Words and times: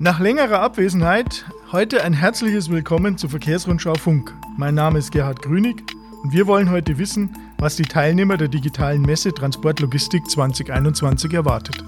Nach 0.00 0.20
längerer 0.20 0.60
Abwesenheit 0.60 1.44
heute 1.72 2.04
ein 2.04 2.12
herzliches 2.12 2.70
Willkommen 2.70 3.18
zur 3.18 3.30
Verkehrsrundschau 3.30 3.94
Funk. 3.94 4.32
Mein 4.56 4.76
Name 4.76 5.00
ist 5.00 5.10
Gerhard 5.10 5.42
Grünig 5.42 5.82
und 6.22 6.32
wir 6.32 6.46
wollen 6.46 6.70
heute 6.70 6.98
wissen, 6.98 7.36
was 7.58 7.74
die 7.74 7.82
Teilnehmer 7.82 8.36
der 8.36 8.46
digitalen 8.46 9.02
Messe 9.02 9.34
Transportlogistik 9.34 10.30
2021 10.30 11.32
erwartet. 11.32 11.82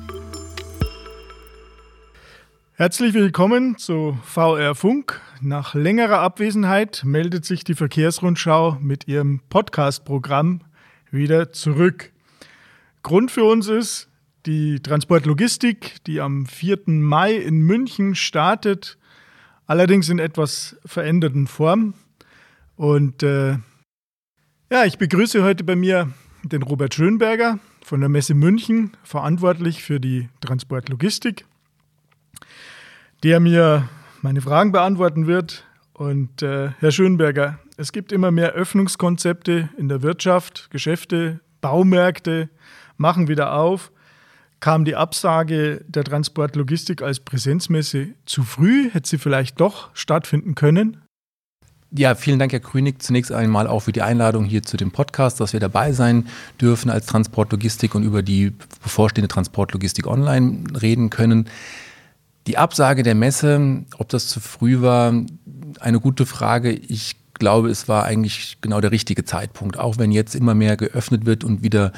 Herzlich 2.73 3.15
willkommen 3.15 3.79
zu 3.79 4.19
VR 4.25 4.75
Funk. 4.75 5.21
Nach 5.41 5.75
längerer 5.75 6.19
Abwesenheit 6.19 7.03
meldet 7.05 7.45
sich 7.45 7.63
die 7.63 7.77
Verkehrsrundschau 7.77 8.77
mit 8.81 9.07
ihrem 9.07 9.41
Podcast-Programm 9.51 10.63
wieder 11.13 11.53
zurück. 11.53 12.11
Grund 13.05 13.31
für 13.31 13.45
uns 13.45 13.69
ist, 13.69 14.10
die 14.47 14.81
Transportlogistik, 14.81 16.03
die 16.07 16.21
am 16.21 16.47
4. 16.47 16.81
Mai 16.87 17.35
in 17.35 17.61
München 17.61 18.15
startet, 18.15 18.99
allerdings 19.67 20.09
in 20.09 20.19
etwas 20.19 20.77
veränderten 20.85 21.47
Form. 21.47 21.95
Und 22.77 23.23
äh, 23.23 23.59
ja, 24.71 24.85
ich 24.85 24.99
begrüße 24.99 25.43
heute 25.43 25.65
bei 25.65 25.77
mir 25.77 26.13
den 26.43 26.63
Robert 26.63 26.95
Schönberger 26.95 27.59
von 27.85 28.01
der 28.01 28.09
Messe 28.09 28.35
München, 28.35 28.97
verantwortlich 29.03 29.83
für 29.83 30.01
die 30.01 30.29
Transportlogistik, 30.41 31.45
der 33.23 33.41
mir 33.41 33.89
meine 34.23 34.41
Fragen 34.41 34.73
beantworten 34.73 35.27
wird. 35.27 35.67
Und 35.93 36.43
äh, 36.43 36.71
Herr 36.79 36.93
Schönberger, 36.93 37.59
es 37.77 37.93
gibt 37.93 38.13
immer 38.13 38.31
mehr 38.31 38.53
Öffnungskonzepte 38.53 39.69
in 39.77 39.89
der 39.89 40.03
Wirtschaft, 40.03 40.71
Geschäfte, 40.71 41.41
Baumärkte 41.61 42.49
machen 42.97 43.29
wieder 43.29 43.55
auf. 43.55 43.93
Kam 44.61 44.85
die 44.85 44.95
Absage 44.95 45.83
der 45.89 46.05
Transportlogistik 46.05 47.01
als 47.01 47.21
Präsenzmesse 47.21 48.09
zu 48.27 48.43
früh? 48.43 48.91
Hätte 48.91 49.09
sie 49.09 49.17
vielleicht 49.17 49.59
doch 49.59 49.89
stattfinden 49.95 50.55
können? 50.55 50.99
Ja, 51.93 52.15
vielen 52.15 52.39
Dank, 52.39 52.53
Herr 52.53 52.61
Krünig, 52.61 53.03
zunächst 53.03 53.33
einmal 53.33 53.67
auch 53.67 53.81
für 53.81 53.93
die 53.93 54.03
Einladung 54.03 54.45
hier 54.45 54.63
zu 54.63 54.77
dem 54.77 54.93
Podcast, 54.93 55.41
dass 55.41 55.55
wir 55.55 55.61
dabei 55.61 55.93
sein 55.93 56.27
dürfen 56.61 56.91
als 56.91 57.07
Transportlogistik 57.07 57.95
und 57.95 58.05
über 58.05 58.23
die 58.23 58.53
bevorstehende 58.83 59.29
Transportlogistik 59.29 60.07
online 60.07 60.65
reden 60.81 61.09
können. 61.09 61.49
Die 62.47 62.59
Absage 62.59 63.03
der 63.03 63.15
Messe, 63.15 63.85
ob 63.97 64.11
das 64.11 64.29
zu 64.29 64.41
früh 64.41 64.83
war, 64.83 65.15
eine 65.81 66.01
gute 66.01 66.27
Frage. 66.27 66.71
Ich 66.71 67.17
glaube, 67.33 67.71
es 67.71 67.89
war 67.89 68.05
eigentlich 68.05 68.59
genau 68.61 68.81
der 68.81 68.93
richtige 68.93 69.25
Zeitpunkt, 69.25 69.79
auch 69.79 69.97
wenn 69.99 70.13
jetzt 70.13 70.37
immer 70.37 70.55
mehr 70.55 70.77
geöffnet 70.77 71.25
wird 71.25 71.45
und 71.45 71.63
wieder 71.63 71.93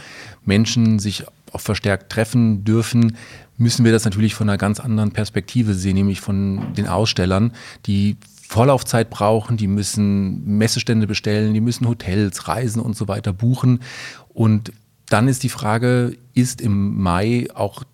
Menschen 0.44 1.00
sich 1.00 1.26
auch 1.52 1.60
verstärkt 1.60 2.10
treffen 2.10 2.64
dürfen, 2.64 3.16
müssen 3.58 3.84
wir 3.84 3.92
das 3.92 4.04
natürlich 4.04 4.34
von 4.34 4.48
einer 4.48 4.58
ganz 4.58 4.80
anderen 4.80 5.12
Perspektive 5.12 5.74
sehen, 5.74 5.94
nämlich 5.94 6.20
von 6.20 6.74
den 6.74 6.86
Ausstellern, 6.86 7.52
die 7.86 8.16
Vorlaufzeit 8.48 9.08
brauchen, 9.08 9.56
die 9.56 9.66
müssen 9.66 10.58
Messestände 10.58 11.06
bestellen, 11.06 11.54
die 11.54 11.60
müssen 11.60 11.88
Hotels, 11.88 12.48
Reisen 12.48 12.82
und 12.82 12.96
so 12.96 13.08
weiter 13.08 13.32
buchen. 13.32 13.80
Und 14.28 14.72
dann 15.08 15.28
ist 15.28 15.42
die 15.42 15.48
Frage, 15.48 16.16
ist 16.34 16.60
im 16.60 17.00
Mai 17.00 17.48
auch 17.54 17.84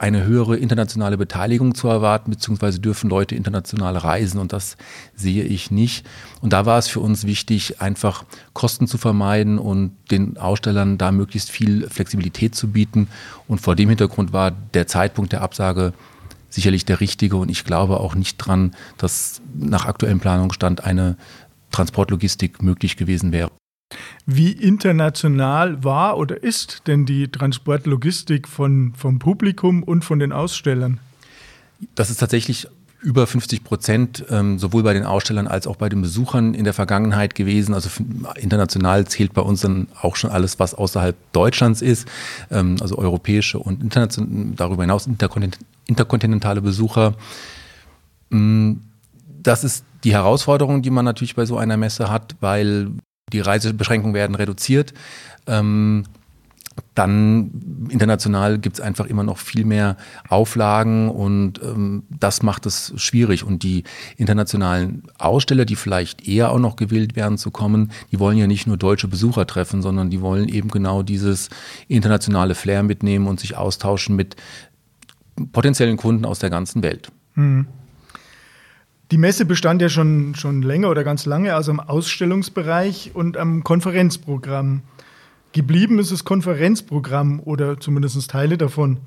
eine 0.00 0.24
höhere 0.24 0.56
internationale 0.56 1.18
Beteiligung 1.18 1.74
zu 1.74 1.86
erwarten, 1.86 2.30
beziehungsweise 2.30 2.80
dürfen 2.80 3.10
Leute 3.10 3.34
international 3.34 3.98
reisen 3.98 4.40
und 4.40 4.54
das 4.54 4.78
sehe 5.14 5.44
ich 5.44 5.70
nicht. 5.70 6.06
Und 6.40 6.54
da 6.54 6.64
war 6.64 6.78
es 6.78 6.88
für 6.88 7.00
uns 7.00 7.26
wichtig, 7.26 7.82
einfach 7.82 8.24
Kosten 8.54 8.86
zu 8.86 8.96
vermeiden 8.96 9.58
und 9.58 9.92
den 10.10 10.38
Ausstellern 10.38 10.96
da 10.96 11.12
möglichst 11.12 11.50
viel 11.50 11.86
Flexibilität 11.90 12.54
zu 12.54 12.68
bieten. 12.68 13.08
Und 13.46 13.60
vor 13.60 13.76
dem 13.76 13.90
Hintergrund 13.90 14.32
war 14.32 14.52
der 14.52 14.86
Zeitpunkt 14.86 15.32
der 15.32 15.42
Absage 15.42 15.92
sicherlich 16.48 16.86
der 16.86 17.00
richtige 17.00 17.36
und 17.36 17.50
ich 17.50 17.64
glaube 17.64 18.00
auch 18.00 18.14
nicht 18.14 18.38
dran, 18.38 18.74
dass 18.96 19.42
nach 19.54 19.84
aktuellem 19.84 20.18
Planungsstand 20.18 20.82
eine 20.82 21.18
Transportlogistik 21.72 22.62
möglich 22.62 22.96
gewesen 22.96 23.32
wäre. 23.32 23.50
Wie 24.26 24.52
international 24.52 25.82
war 25.82 26.18
oder 26.18 26.42
ist 26.42 26.86
denn 26.86 27.06
die 27.06 27.28
Transportlogistik 27.28 28.46
von, 28.46 28.92
vom 28.96 29.18
Publikum 29.18 29.82
und 29.82 30.04
von 30.04 30.18
den 30.18 30.32
Ausstellern? 30.32 31.00
Das 31.94 32.10
ist 32.10 32.18
tatsächlich 32.18 32.68
über 33.02 33.26
50 33.26 33.64
Prozent, 33.64 34.24
ähm, 34.28 34.58
sowohl 34.58 34.82
bei 34.82 34.92
den 34.92 35.04
Ausstellern 35.04 35.46
als 35.46 35.66
auch 35.66 35.76
bei 35.76 35.88
den 35.88 36.02
Besuchern 36.02 36.52
in 36.52 36.64
der 36.64 36.74
Vergangenheit 36.74 37.34
gewesen. 37.34 37.74
Also 37.74 37.88
international 38.36 39.06
zählt 39.06 39.32
bei 39.32 39.40
uns 39.40 39.62
dann 39.62 39.88
auch 40.00 40.16
schon 40.16 40.30
alles, 40.30 40.58
was 40.58 40.74
außerhalb 40.74 41.16
Deutschlands 41.32 41.80
ist, 41.80 42.06
ähm, 42.50 42.76
also 42.80 42.98
europäische 42.98 43.58
und 43.58 43.96
darüber 44.56 44.82
hinaus 44.82 45.08
interkontinentale 45.86 46.60
Besucher. 46.60 47.14
Mm, 48.28 48.74
das 49.42 49.64
ist 49.64 49.84
die 50.04 50.12
Herausforderung, 50.12 50.82
die 50.82 50.90
man 50.90 51.06
natürlich 51.06 51.34
bei 51.34 51.46
so 51.46 51.56
einer 51.56 51.78
Messe 51.78 52.10
hat, 52.10 52.36
weil 52.40 52.90
die 53.32 53.40
Reisebeschränkungen 53.40 54.14
werden 54.14 54.34
reduziert. 54.34 54.94
Ähm, 55.46 56.04
dann 56.94 57.88
international 57.88 58.58
gibt 58.58 58.78
es 58.78 58.80
einfach 58.80 59.06
immer 59.06 59.22
noch 59.22 59.38
viel 59.38 59.64
mehr 59.64 59.96
Auflagen 60.28 61.08
und 61.08 61.60
ähm, 61.62 62.04
das 62.08 62.42
macht 62.42 62.66
es 62.66 62.92
schwierig. 62.96 63.44
Und 63.44 63.62
die 63.62 63.84
internationalen 64.16 65.04
Aussteller, 65.18 65.64
die 65.64 65.76
vielleicht 65.76 66.26
eher 66.26 66.50
auch 66.50 66.58
noch 66.58 66.76
gewillt 66.76 67.16
werden 67.16 67.38
zu 67.38 67.50
kommen, 67.50 67.92
die 68.12 68.18
wollen 68.18 68.38
ja 68.38 68.46
nicht 68.46 68.66
nur 68.66 68.76
deutsche 68.76 69.08
Besucher 69.08 69.46
treffen, 69.46 69.82
sondern 69.82 70.10
die 70.10 70.20
wollen 70.20 70.48
eben 70.48 70.68
genau 70.68 71.02
dieses 71.02 71.48
internationale 71.88 72.54
Flair 72.54 72.82
mitnehmen 72.82 73.26
und 73.26 73.40
sich 73.40 73.56
austauschen 73.56 74.16
mit 74.16 74.36
potenziellen 75.52 75.96
Kunden 75.96 76.24
aus 76.24 76.38
der 76.38 76.50
ganzen 76.50 76.82
Welt. 76.82 77.10
Mhm. 77.34 77.66
Die 79.10 79.18
Messe 79.18 79.44
bestand 79.44 79.82
ja 79.82 79.88
schon, 79.88 80.36
schon 80.36 80.62
länger 80.62 80.88
oder 80.88 81.02
ganz 81.02 81.26
lange 81.26 81.56
aus 81.56 81.68
einem 81.68 81.80
Ausstellungsbereich 81.80 83.10
und 83.14 83.36
einem 83.36 83.64
Konferenzprogramm. 83.64 84.82
Geblieben 85.52 85.98
ist 85.98 86.12
das 86.12 86.24
Konferenzprogramm 86.24 87.40
oder 87.40 87.80
zumindest 87.80 88.30
Teile 88.30 88.56
davon. 88.56 88.98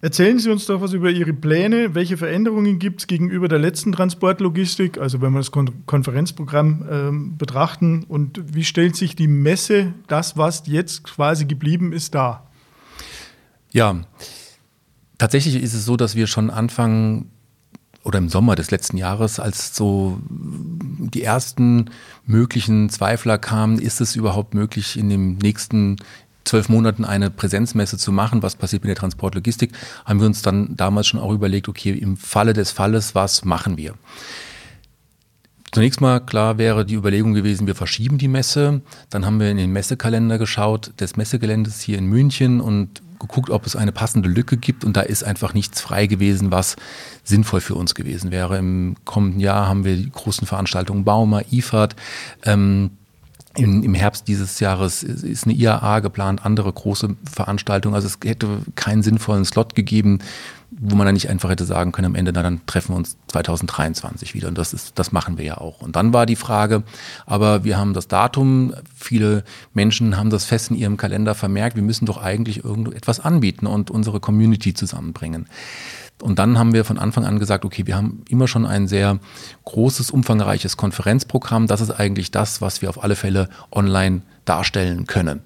Erzählen 0.00 0.38
Sie 0.38 0.50
uns 0.50 0.64
doch 0.64 0.80
was 0.80 0.94
über 0.94 1.10
Ihre 1.10 1.34
Pläne. 1.34 1.94
Welche 1.94 2.16
Veränderungen 2.16 2.78
gibt 2.78 3.00
es 3.00 3.06
gegenüber 3.06 3.48
der 3.48 3.58
letzten 3.58 3.92
Transportlogistik, 3.92 4.98
also 4.98 5.20
wenn 5.20 5.32
wir 5.32 5.40
das 5.40 5.50
Kon 5.50 5.70
Konferenzprogramm 5.86 6.86
ähm, 6.90 7.36
betrachten? 7.38 8.04
Und 8.08 8.54
wie 8.54 8.64
stellt 8.64 8.96
sich 8.96 9.14
die 9.14 9.28
Messe, 9.28 9.92
das, 10.06 10.38
was 10.38 10.66
jetzt 10.66 11.04
quasi 11.04 11.44
geblieben 11.44 11.92
ist, 11.92 12.14
dar? 12.14 12.50
Ja, 13.72 14.04
tatsächlich 15.18 15.62
ist 15.62 15.74
es 15.74 15.84
so, 15.84 15.96
dass 15.96 16.16
wir 16.16 16.26
schon 16.26 16.50
Anfang 16.50 17.26
oder 18.04 18.18
im 18.18 18.28
Sommer 18.28 18.54
des 18.54 18.70
letzten 18.70 18.98
Jahres, 18.98 19.40
als 19.40 19.74
so 19.74 20.18
die 20.28 21.22
ersten 21.22 21.86
möglichen 22.26 22.90
Zweifler 22.90 23.38
kamen, 23.38 23.78
ist 23.78 24.00
es 24.00 24.14
überhaupt 24.14 24.54
möglich, 24.54 24.98
in 24.98 25.08
den 25.08 25.38
nächsten 25.38 25.96
zwölf 26.44 26.68
Monaten 26.68 27.06
eine 27.06 27.30
Präsenzmesse 27.30 27.96
zu 27.96 28.12
machen, 28.12 28.42
was 28.42 28.56
passiert 28.56 28.82
mit 28.82 28.90
der 28.90 28.96
Transportlogistik, 28.96 29.72
haben 30.04 30.20
wir 30.20 30.26
uns 30.26 30.42
dann 30.42 30.76
damals 30.76 31.06
schon 31.06 31.20
auch 31.20 31.32
überlegt, 31.32 31.68
okay, 31.68 31.90
im 31.90 32.18
Falle 32.18 32.52
des 32.52 32.70
Falles, 32.70 33.14
was 33.14 33.44
machen 33.46 33.78
wir? 33.78 33.94
Zunächst 35.74 36.00
mal 36.00 36.20
klar 36.20 36.56
wäre 36.56 36.86
die 36.86 36.94
Überlegung 36.94 37.34
gewesen, 37.34 37.66
wir 37.66 37.74
verschieben 37.74 38.16
die 38.16 38.28
Messe. 38.28 38.80
Dann 39.10 39.26
haben 39.26 39.40
wir 39.40 39.50
in 39.50 39.56
den 39.56 39.72
Messekalender 39.72 40.38
geschaut 40.38 40.92
des 41.00 41.16
Messegeländes 41.16 41.80
hier 41.80 41.98
in 41.98 42.06
München 42.06 42.60
und 42.60 43.02
geguckt, 43.18 43.50
ob 43.50 43.66
es 43.66 43.74
eine 43.74 43.90
passende 43.90 44.28
Lücke 44.28 44.56
gibt 44.56 44.84
und 44.84 44.96
da 44.96 45.00
ist 45.00 45.24
einfach 45.24 45.52
nichts 45.52 45.80
frei 45.80 46.06
gewesen, 46.06 46.52
was 46.52 46.76
sinnvoll 47.24 47.60
für 47.60 47.74
uns 47.74 47.96
gewesen 47.96 48.30
wäre. 48.30 48.56
Im 48.56 48.94
kommenden 49.04 49.40
Jahr 49.40 49.66
haben 49.66 49.84
wir 49.84 49.96
die 49.96 50.10
großen 50.10 50.46
Veranstaltungen 50.46 51.02
Bauma, 51.02 51.42
IFAD. 51.50 51.96
Ähm, 52.44 52.92
im, 53.56 53.82
Im 53.82 53.94
Herbst 53.94 54.26
dieses 54.26 54.58
Jahres 54.60 55.02
ist 55.02 55.44
eine 55.44 55.54
IAA 55.54 56.00
geplant, 56.00 56.44
andere 56.44 56.72
große 56.72 57.16
Veranstaltungen. 57.30 57.94
Also 57.94 58.08
es 58.08 58.18
hätte 58.24 58.48
keinen 58.74 59.02
sinnvollen 59.02 59.44
Slot 59.44 59.74
gegeben, 59.74 60.18
wo 60.70 60.96
man 60.96 61.06
dann 61.06 61.14
nicht 61.14 61.28
einfach 61.28 61.50
hätte 61.50 61.64
sagen 61.64 61.92
können, 61.92 62.06
am 62.06 62.14
Ende, 62.16 62.32
na, 62.32 62.42
dann 62.42 62.66
treffen 62.66 62.94
wir 62.94 62.96
uns 62.96 63.16
2023 63.28 64.34
wieder. 64.34 64.48
Und 64.48 64.58
das 64.58 64.72
ist, 64.72 64.98
das 64.98 65.12
machen 65.12 65.38
wir 65.38 65.44
ja 65.44 65.58
auch. 65.58 65.80
Und 65.82 65.94
dann 65.94 66.12
war 66.12 66.26
die 66.26 66.36
Frage, 66.36 66.82
aber 67.26 67.62
wir 67.62 67.78
haben 67.78 67.94
das 67.94 68.08
Datum, 68.08 68.74
viele 68.96 69.44
Menschen 69.72 70.16
haben 70.16 70.30
das 70.30 70.44
fest 70.44 70.70
in 70.70 70.76
ihrem 70.76 70.96
Kalender 70.96 71.34
vermerkt, 71.36 71.76
wir 71.76 71.82
müssen 71.84 72.06
doch 72.06 72.20
eigentlich 72.20 72.64
irgendetwas 72.64 73.20
anbieten 73.20 73.66
und 73.66 73.90
unsere 73.90 74.18
Community 74.18 74.74
zusammenbringen. 74.74 75.46
Und 76.24 76.38
dann 76.38 76.58
haben 76.58 76.72
wir 76.72 76.86
von 76.86 76.96
Anfang 76.96 77.26
an 77.26 77.38
gesagt, 77.38 77.66
okay, 77.66 77.86
wir 77.86 77.96
haben 77.96 78.24
immer 78.30 78.48
schon 78.48 78.64
ein 78.64 78.88
sehr 78.88 79.18
großes, 79.66 80.10
umfangreiches 80.10 80.78
Konferenzprogramm. 80.78 81.66
Das 81.66 81.82
ist 81.82 81.90
eigentlich 81.90 82.30
das, 82.30 82.62
was 82.62 82.80
wir 82.80 82.88
auf 82.88 83.04
alle 83.04 83.14
Fälle 83.14 83.50
online 83.70 84.22
darstellen 84.46 85.06
können. 85.06 85.42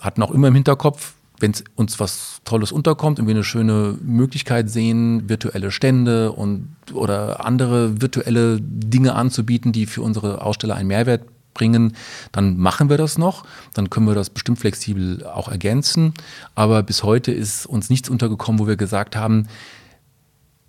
Hatten 0.00 0.20
auch 0.24 0.32
immer 0.32 0.48
im 0.48 0.56
Hinterkopf, 0.56 1.14
wenn 1.38 1.52
uns 1.76 2.00
was 2.00 2.40
Tolles 2.44 2.72
unterkommt 2.72 3.20
und 3.20 3.28
wir 3.28 3.34
eine 3.34 3.44
schöne 3.44 3.96
Möglichkeit 4.02 4.68
sehen, 4.70 5.28
virtuelle 5.28 5.70
Stände 5.70 6.32
und 6.32 6.74
oder 6.92 7.44
andere 7.46 8.02
virtuelle 8.02 8.58
Dinge 8.60 9.14
anzubieten, 9.14 9.70
die 9.70 9.86
für 9.86 10.02
unsere 10.02 10.42
Aussteller 10.42 10.74
einen 10.74 10.88
Mehrwert 10.88 11.22
bringen, 11.54 11.94
dann 12.32 12.56
machen 12.56 12.90
wir 12.90 12.98
das 12.98 13.18
noch. 13.18 13.44
Dann 13.72 13.88
können 13.88 14.08
wir 14.08 14.16
das 14.16 14.30
bestimmt 14.30 14.58
flexibel 14.58 15.24
auch 15.24 15.48
ergänzen. 15.48 16.12
Aber 16.56 16.82
bis 16.82 17.04
heute 17.04 17.30
ist 17.30 17.66
uns 17.66 17.88
nichts 17.88 18.08
untergekommen, 18.08 18.58
wo 18.58 18.66
wir 18.66 18.76
gesagt 18.76 19.14
haben, 19.14 19.46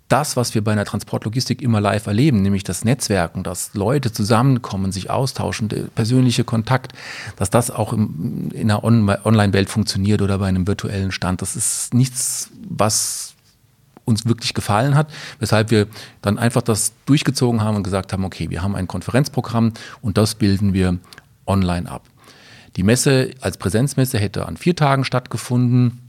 das, 0.08 0.36
was 0.36 0.54
wir 0.54 0.62
bei 0.62 0.72
einer 0.72 0.84
Transportlogistik 0.84 1.62
immer 1.62 1.80
live 1.80 2.06
erleben, 2.06 2.42
nämlich 2.42 2.62
das 2.62 2.84
Netzwerken, 2.84 3.42
dass 3.42 3.74
Leute 3.74 4.12
zusammenkommen, 4.12 4.92
sich 4.92 5.10
austauschen, 5.10 5.68
der 5.68 5.84
persönliche 5.84 6.44
Kontakt, 6.44 6.92
dass 7.36 7.50
das 7.50 7.70
auch 7.70 7.92
im, 7.92 8.50
in 8.52 8.70
einer 8.70 8.84
On 8.84 9.08
Online-Welt 9.08 9.70
funktioniert 9.70 10.20
oder 10.20 10.38
bei 10.38 10.46
einem 10.46 10.66
virtuellen 10.66 11.10
Stand. 11.10 11.40
Das 11.40 11.56
ist 11.56 11.94
nichts, 11.94 12.50
was 12.68 13.34
uns 14.04 14.26
wirklich 14.26 14.52
gefallen 14.52 14.94
hat, 14.94 15.10
weshalb 15.38 15.70
wir 15.70 15.86
dann 16.20 16.38
einfach 16.38 16.62
das 16.62 16.92
durchgezogen 17.06 17.62
haben 17.62 17.76
und 17.76 17.82
gesagt 17.82 18.12
haben, 18.12 18.24
okay, 18.24 18.50
wir 18.50 18.62
haben 18.62 18.76
ein 18.76 18.86
Konferenzprogramm 18.86 19.72
und 20.02 20.18
das 20.18 20.34
bilden 20.34 20.74
wir 20.74 20.98
online 21.46 21.90
ab. 21.90 22.02
Die 22.76 22.82
Messe 22.82 23.30
als 23.40 23.56
Präsenzmesse 23.56 24.18
hätte 24.18 24.46
an 24.46 24.56
vier 24.56 24.76
Tagen 24.76 25.04
stattgefunden. 25.04 26.00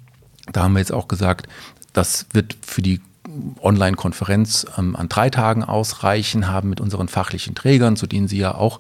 Da 0.52 0.64
haben 0.64 0.74
wir 0.74 0.80
jetzt 0.80 0.92
auch 0.92 1.08
gesagt, 1.08 1.48
das 1.94 2.26
wird 2.34 2.58
für 2.62 2.82
die 2.82 3.00
Online-Konferenz 3.62 4.66
ähm, 4.78 4.96
an 4.96 5.10
drei 5.10 5.30
Tagen 5.30 5.64
ausreichen, 5.64 6.48
haben 6.48 6.70
mit 6.70 6.80
unseren 6.80 7.08
fachlichen 7.08 7.56
Trägern, 7.56 7.96
zu 7.96 8.08
denen 8.08 8.28
Sie 8.28 8.38
ja 8.38 8.56
auch 8.56 8.80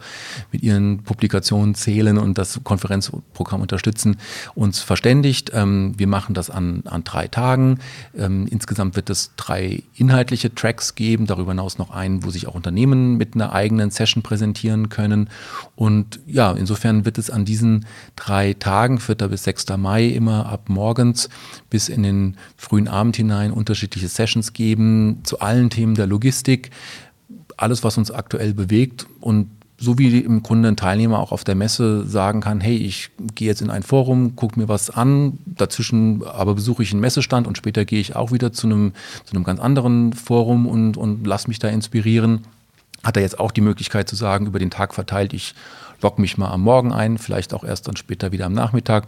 mit 0.51 0.63
Ihren 0.63 1.03
Publikationen 1.03 1.75
zählen 1.75 2.17
und 2.17 2.37
das 2.37 2.59
Konferenzprogramm 2.63 3.61
unterstützen, 3.61 4.17
uns 4.53 4.79
verständigt. 4.79 5.51
Ähm, 5.53 5.93
wir 5.97 6.07
machen 6.07 6.33
das 6.33 6.49
an, 6.49 6.83
an 6.85 7.03
drei 7.03 7.27
Tagen. 7.27 7.79
Ähm, 8.17 8.47
insgesamt 8.49 8.95
wird 8.95 9.09
es 9.09 9.31
drei 9.35 9.83
inhaltliche 9.95 10.53
Tracks 10.53 10.95
geben, 10.95 11.25
darüber 11.25 11.51
hinaus 11.51 11.77
noch 11.77 11.91
einen, 11.91 12.23
wo 12.23 12.29
sich 12.29 12.47
auch 12.47 12.55
Unternehmen 12.55 13.17
mit 13.17 13.35
einer 13.35 13.53
eigenen 13.53 13.91
Session 13.91 14.23
präsentieren 14.23 14.89
können. 14.89 15.29
Und 15.75 16.19
ja, 16.25 16.51
insofern 16.51 17.05
wird 17.05 17.17
es 17.17 17.29
an 17.29 17.45
diesen 17.45 17.85
drei 18.15 18.53
Tagen, 18.53 18.99
4. 18.99 19.15
bis 19.15 19.43
6. 19.43 19.65
Mai, 19.77 20.05
immer 20.05 20.47
ab 20.47 20.69
morgens 20.69 21.29
bis 21.69 21.89
in 21.89 22.03
den 22.03 22.37
frühen 22.55 22.87
Abend 22.87 23.15
hinein 23.15 23.51
unterschiedliche 23.51 24.07
Sessions 24.07 24.44
Sessions 24.45 24.53
geben 24.53 25.21
zu 25.23 25.39
allen 25.39 25.69
Themen 25.69 25.95
der 25.95 26.07
Logistik, 26.07 26.71
alles, 27.57 27.83
was 27.83 27.97
uns 27.97 28.11
aktuell 28.11 28.53
bewegt 28.53 29.07
und 29.21 29.49
so 29.77 29.97
wie 29.97 30.19
im 30.19 30.41
Grunde 30.41 30.69
ein 30.69 30.77
Teilnehmer 30.77 31.19
auch 31.19 31.33
auf 31.33 31.43
der 31.43 31.55
Messe 31.55 32.07
sagen 32.07 32.39
kann, 32.39 32.61
hey, 32.61 32.77
ich 32.77 33.09
gehe 33.35 33.47
jetzt 33.47 33.61
in 33.61 33.69
ein 33.69 33.83
Forum, 33.83 34.37
gucke 34.37 34.57
mir 34.57 34.69
was 34.69 34.89
an, 34.89 35.37
dazwischen 35.45 36.23
aber 36.23 36.55
besuche 36.55 36.81
ich 36.81 36.91
einen 36.91 37.01
Messestand 37.01 37.45
und 37.45 37.57
später 37.57 37.83
gehe 37.83 37.99
ich 37.99 38.15
auch 38.15 38.31
wieder 38.31 38.53
zu 38.53 38.67
einem, 38.67 38.93
zu 39.25 39.35
einem 39.35 39.43
ganz 39.43 39.59
anderen 39.59 40.13
Forum 40.13 40.65
und, 40.65 40.95
und 40.95 41.27
lass 41.27 41.49
mich 41.49 41.59
da 41.59 41.67
inspirieren. 41.67 42.41
Hat 43.03 43.17
er 43.17 43.23
jetzt 43.23 43.37
auch 43.37 43.51
die 43.51 43.61
Möglichkeit 43.61 44.07
zu 44.07 44.15
sagen, 44.15 44.47
über 44.47 44.59
den 44.59 44.71
Tag 44.71 44.93
verteilt, 44.93 45.33
ich 45.33 45.53
logge 46.01 46.21
mich 46.21 46.37
mal 46.37 46.51
am 46.51 46.61
Morgen 46.61 46.93
ein, 46.93 47.17
vielleicht 47.17 47.53
auch 47.53 47.65
erst 47.65 47.87
dann 47.87 47.97
später 47.97 48.31
wieder 48.31 48.45
am 48.45 48.53
Nachmittag. 48.53 49.07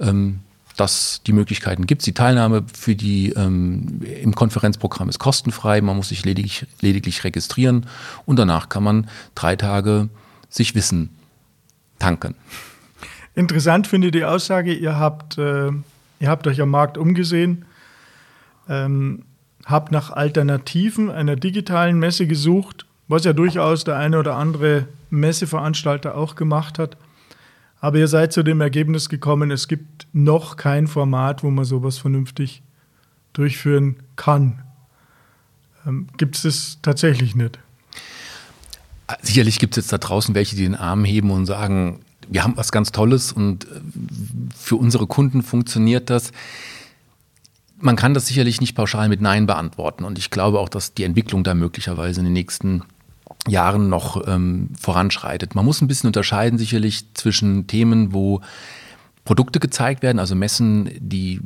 Ähm, 0.00 0.40
dass 0.80 1.20
die 1.26 1.34
Möglichkeiten 1.34 1.86
gibt. 1.86 2.06
Die 2.06 2.14
Teilnahme 2.14 2.64
für 2.72 2.96
die 2.96 3.34
ähm, 3.36 4.00
im 4.22 4.34
Konferenzprogramm 4.34 5.10
ist 5.10 5.18
kostenfrei. 5.18 5.82
Man 5.82 5.94
muss 5.94 6.08
sich 6.08 6.24
lediglich, 6.24 6.66
lediglich 6.80 7.22
registrieren 7.22 7.84
und 8.24 8.38
danach 8.38 8.70
kann 8.70 8.82
man 8.82 9.10
drei 9.34 9.56
Tage 9.56 10.08
sich 10.48 10.74
Wissen 10.74 11.10
tanken. 11.98 12.34
Interessant 13.34 13.88
finde 13.88 14.06
ich 14.06 14.12
die 14.12 14.24
Aussage, 14.24 14.72
ihr 14.72 14.98
habt, 14.98 15.36
äh, 15.36 15.68
ihr 16.18 16.28
habt 16.28 16.46
euch 16.46 16.62
am 16.62 16.70
Markt 16.70 16.96
umgesehen, 16.96 17.66
ähm, 18.66 19.26
habt 19.66 19.92
nach 19.92 20.10
Alternativen 20.10 21.10
einer 21.10 21.36
digitalen 21.36 21.98
Messe 21.98 22.26
gesucht, 22.26 22.86
was 23.06 23.24
ja 23.24 23.34
durchaus 23.34 23.84
der 23.84 23.98
eine 23.98 24.18
oder 24.18 24.36
andere 24.36 24.86
Messeveranstalter 25.10 26.14
auch 26.14 26.36
gemacht 26.36 26.78
hat. 26.78 26.96
Aber 27.80 27.98
ihr 27.98 28.08
seid 28.08 28.32
zu 28.32 28.42
dem 28.42 28.60
Ergebnis 28.60 29.08
gekommen, 29.08 29.50
es 29.50 29.66
gibt 29.66 30.06
noch 30.12 30.56
kein 30.56 30.86
Format, 30.86 31.42
wo 31.42 31.50
man 31.50 31.64
sowas 31.64 31.98
vernünftig 31.98 32.62
durchführen 33.32 33.96
kann. 34.16 34.62
Ähm, 35.86 36.08
gibt 36.18 36.44
es 36.44 36.78
tatsächlich 36.82 37.34
nicht? 37.34 37.58
Sicherlich 39.22 39.58
gibt 39.58 39.76
es 39.76 39.84
jetzt 39.84 39.92
da 39.92 39.98
draußen 39.98 40.34
welche, 40.34 40.56
die 40.56 40.62
den 40.62 40.74
Arm 40.74 41.04
heben 41.04 41.30
und 41.30 41.46
sagen, 41.46 42.00
wir 42.28 42.44
haben 42.44 42.56
was 42.56 42.70
ganz 42.70 42.92
Tolles 42.92 43.32
und 43.32 43.64
äh, 43.64 43.80
für 44.54 44.76
unsere 44.76 45.06
Kunden 45.06 45.42
funktioniert 45.42 46.10
das. 46.10 46.32
Man 47.78 47.96
kann 47.96 48.12
das 48.12 48.26
sicherlich 48.26 48.60
nicht 48.60 48.74
pauschal 48.74 49.08
mit 49.08 49.22
Nein 49.22 49.46
beantworten 49.46 50.04
und 50.04 50.18
ich 50.18 50.30
glaube 50.30 50.60
auch, 50.60 50.68
dass 50.68 50.92
die 50.92 51.04
Entwicklung 51.04 51.44
da 51.44 51.54
möglicherweise 51.54 52.20
in 52.20 52.26
den 52.26 52.34
nächsten 52.34 52.70
Jahren 52.70 52.99
noch 53.46 54.26
ähm, 54.26 54.70
voranschreitet. 54.78 55.54
Man 55.54 55.64
muss 55.64 55.80
ein 55.80 55.88
bisschen 55.88 56.08
unterscheiden 56.08 56.58
sicherlich 56.58 57.04
zwischen 57.14 57.66
Themen, 57.66 58.12
wo 58.12 58.40
Produkte 59.24 59.60
gezeigt 59.60 60.02
werden, 60.02 60.18
also 60.18 60.34
Messen, 60.34 60.90
die 60.98 61.40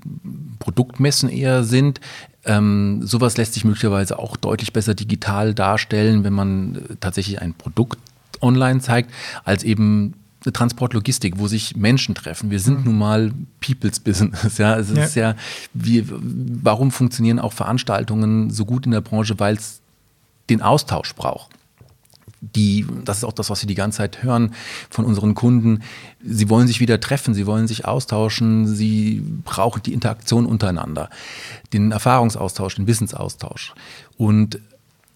Produktmessen 0.59 1.29
eher 1.29 1.65
sind. 1.65 2.01
Ähm, 2.45 3.01
sowas 3.03 3.37
lässt 3.37 3.55
sich 3.55 3.65
möglicherweise 3.65 4.19
auch 4.19 4.37
deutlich 4.37 4.73
besser 4.73 4.95
digital 4.95 5.55
darstellen, 5.55 6.25
wenn 6.25 6.33
man 6.33 6.77
äh, 6.77 6.79
tatsächlich 7.01 7.41
ein 7.41 7.55
Produkt 7.55 7.99
online 8.41 8.81
zeigt, 8.81 9.11
als 9.45 9.65
eben 9.65 10.15
eine 10.45 10.53
Transportlogistik, 10.53 11.39
wo 11.39 11.49
sich 11.49 11.77
Menschen 11.77 12.15
treffen. 12.15 12.51
Wir 12.51 12.61
sind 12.61 12.81
mhm. 12.81 12.85
nun 12.85 12.99
mal 12.99 13.33
People's 13.61 13.99
Business. 13.99 14.59
Ja, 14.59 14.77
es 14.77 14.91
ist 14.91 15.15
ja, 15.15 15.35
wie, 15.73 16.05
warum 16.09 16.91
funktionieren 16.91 17.39
auch 17.39 17.53
Veranstaltungen 17.53 18.51
so 18.51 18.65
gut 18.65 18.85
in 18.85 18.93
der 18.93 19.01
Branche, 19.01 19.39
weil 19.39 19.57
es 19.57 19.81
den 20.51 20.61
Austausch 20.61 21.15
braucht 21.15 21.51
die, 22.55 22.87
das 23.05 23.19
ist 23.19 23.25
auch 23.25 23.33
das, 23.33 23.51
was 23.51 23.63
wir 23.63 23.67
die 23.67 23.75
ganze 23.75 23.99
Zeit 23.99 24.23
hören 24.23 24.55
von 24.91 25.05
unseren 25.05 25.35
Kunden. 25.35 25.83
Sie 26.25 26.49
wollen 26.51 26.67
sich 26.67 26.81
wieder 26.81 27.01
treffen, 27.01 27.35
sie 27.35 27.47
wollen 27.47 27.67
sich 27.67 27.85
austauschen, 27.85 28.67
sie 28.67 29.23
brauchen 29.45 29.83
die 29.83 29.93
Interaktion 29.93 30.47
untereinander, 30.47 31.11
den 31.73 31.93
Erfahrungsaustausch, 31.93 32.77
den 32.77 32.87
Wissensaustausch. 32.87 33.75
Und 34.17 34.61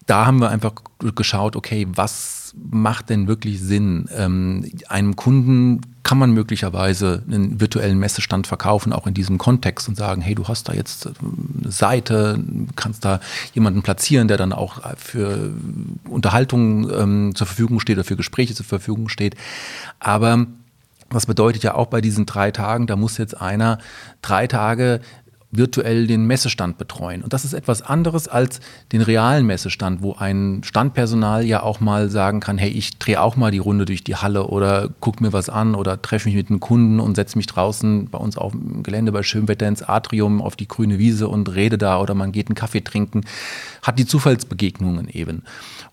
da 0.05 0.25
haben 0.25 0.39
wir 0.41 0.49
einfach 0.49 0.73
geschaut, 1.15 1.55
okay, 1.55 1.87
was 1.89 2.55
macht 2.55 3.09
denn 3.09 3.27
wirklich 3.27 3.61
Sinn? 3.61 4.09
Ähm, 4.15 4.71
einem 4.87 5.15
Kunden 5.15 5.81
kann 6.09 6.17
man 6.17 6.31
möglicherweise 6.31 7.21
einen 7.27 7.61
virtuellen 7.61 7.99
Messestand 7.99 8.47
verkaufen, 8.47 8.93
auch 8.93 9.05
in 9.05 9.13
diesem 9.13 9.37
Kontext 9.37 9.87
und 9.87 9.93
sagen, 9.93 10.23
hey, 10.23 10.33
du 10.33 10.47
hast 10.47 10.67
da 10.67 10.73
jetzt 10.73 11.05
eine 11.05 11.71
Seite, 11.71 12.43
kannst 12.75 13.05
da 13.05 13.19
jemanden 13.53 13.83
platzieren, 13.83 14.27
der 14.27 14.37
dann 14.37 14.51
auch 14.51 14.81
für 14.97 15.51
Unterhaltung 16.09 16.89
ähm, 16.89 17.35
zur 17.35 17.45
Verfügung 17.45 17.79
steht 17.79 17.97
oder 17.97 18.05
für 18.05 18.15
Gespräche 18.15 18.55
zur 18.55 18.65
Verfügung 18.65 19.07
steht. 19.07 19.35
Aber 19.99 20.47
das 21.11 21.27
bedeutet 21.27 21.61
ja 21.61 21.75
auch 21.75 21.85
bei 21.85 22.01
diesen 22.01 22.25
drei 22.25 22.49
Tagen, 22.49 22.87
da 22.87 22.95
muss 22.95 23.19
jetzt 23.19 23.39
einer 23.39 23.77
drei 24.23 24.47
Tage 24.47 25.01
virtuell 25.51 26.05
den 26.05 26.25
Messestand 26.27 26.77
betreuen. 26.77 27.23
Und 27.23 27.33
das 27.33 27.43
ist 27.43 27.53
etwas 27.53 27.81
anderes 27.81 28.27
als 28.27 28.59
den 28.91 29.01
realen 29.01 29.47
Messestand, 29.47 30.03
wo 30.03 30.13
ein 30.13 30.61
Standpersonal 30.63 31.43
ja 31.43 31.63
auch 31.63 31.79
mal 31.79 32.09
sagen 32.09 32.39
kann, 32.39 32.59
hey, 32.59 32.69
ich 32.69 32.99
drehe 32.99 33.19
auch 33.19 33.35
mal 33.35 33.49
die 33.49 33.57
Runde 33.57 33.85
durch 33.85 34.03
die 34.03 34.15
Halle 34.15 34.47
oder 34.47 34.89
guck 34.99 35.21
mir 35.21 35.33
was 35.33 35.49
an 35.49 35.73
oder 35.73 36.01
treffe 36.01 36.29
mich 36.29 36.35
mit 36.35 36.49
einem 36.49 36.59
Kunden 36.59 36.99
und 36.99 37.15
setze 37.15 37.37
mich 37.37 37.47
draußen 37.47 38.09
bei 38.09 38.19
uns 38.19 38.37
auf 38.37 38.51
dem 38.51 38.83
Gelände 38.83 39.11
bei 39.11 39.23
schönem 39.23 39.47
Wetter 39.47 39.67
ins 39.67 39.81
Atrium 39.81 40.41
auf 40.41 40.55
die 40.55 40.67
grüne 40.67 40.99
Wiese 40.99 41.27
und 41.27 41.53
rede 41.55 41.79
da 41.79 41.99
oder 41.99 42.13
man 42.13 42.31
geht 42.31 42.47
einen 42.47 42.55
Kaffee 42.55 42.81
trinken, 42.81 43.21
hat 43.81 43.97
die 43.97 44.05
Zufallsbegegnungen 44.05 45.09
eben. 45.09 45.43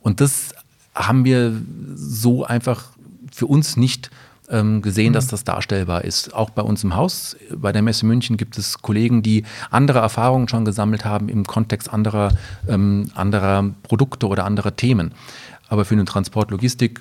Und 0.02 0.20
das 0.20 0.54
haben 0.94 1.24
wir 1.24 1.54
so 1.94 2.44
einfach 2.44 2.84
für 3.32 3.46
uns 3.46 3.76
nicht 3.76 4.10
ähm, 4.50 4.82
gesehen, 4.82 5.10
mhm. 5.10 5.14
dass 5.14 5.26
das 5.26 5.44
darstellbar 5.44 6.04
ist. 6.04 6.34
Auch 6.34 6.50
bei 6.50 6.62
uns 6.62 6.84
im 6.84 6.94
Haus, 6.94 7.36
bei 7.54 7.72
der 7.72 7.82
Messe 7.82 8.06
München, 8.06 8.36
gibt 8.36 8.58
es 8.58 8.82
Kollegen, 8.82 9.22
die 9.22 9.44
andere 9.70 9.98
Erfahrungen 10.00 10.48
schon 10.48 10.64
gesammelt 10.64 11.04
haben 11.04 11.28
im 11.28 11.44
Kontext 11.44 11.92
anderer, 11.92 12.32
ähm, 12.68 13.10
anderer 13.14 13.70
Produkte 13.82 14.28
oder 14.28 14.44
anderer 14.44 14.76
Themen. 14.76 15.12
Aber 15.68 15.84
für 15.84 15.94
eine 15.94 16.04
Transportlogistik 16.04 17.00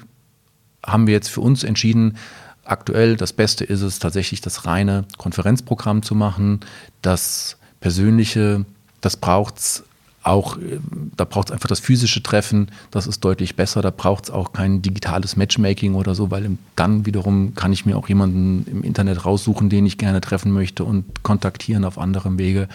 haben 0.85 1.07
wir 1.07 1.13
jetzt 1.13 1.29
für 1.29 1.41
uns 1.41 1.63
entschieden, 1.63 2.17
aktuell 2.63 3.15
das 3.15 3.33
Beste 3.33 3.63
ist 3.63 3.81
es 3.81 3.99
tatsächlich 3.99 4.41
das 4.41 4.65
reine 4.65 5.05
Konferenzprogramm 5.17 6.03
zu 6.03 6.15
machen. 6.15 6.61
Das 7.01 7.57
persönliche, 7.79 8.65
das 9.01 9.17
braucht 9.17 9.57
es 9.57 9.83
auch, 10.25 10.57
äh, 10.57 10.79
da 11.15 11.25
braucht 11.25 11.49
es 11.49 11.53
einfach 11.53 11.69
das 11.69 11.79
physische 11.79 12.23
Treffen, 12.23 12.71
das 12.91 13.07
ist 13.07 13.23
deutlich 13.23 13.55
besser. 13.55 13.81
Da 13.81 13.91
braucht 13.91 14.25
es 14.25 14.31
auch 14.31 14.53
kein 14.53 14.81
digitales 14.81 15.35
Matchmaking 15.35 15.93
oder 15.95 16.15
so, 16.15 16.31
weil 16.31 16.57
dann 16.75 17.05
wiederum 17.05 17.53
kann 17.55 17.71
ich 17.71 17.85
mir 17.85 17.97
auch 17.97 18.09
jemanden 18.09 18.65
im 18.69 18.83
Internet 18.83 19.25
raussuchen, 19.25 19.69
den 19.69 19.85
ich 19.85 19.97
gerne 19.97 20.21
treffen 20.21 20.51
möchte 20.51 20.83
und 20.83 21.23
kontaktieren 21.23 21.85
auf 21.85 21.97
anderem 21.97 22.39
Wege. 22.39 22.67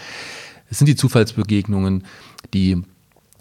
Es 0.69 0.77
sind 0.77 0.87
die 0.87 0.95
Zufallsbegegnungen, 0.95 2.05
die 2.53 2.81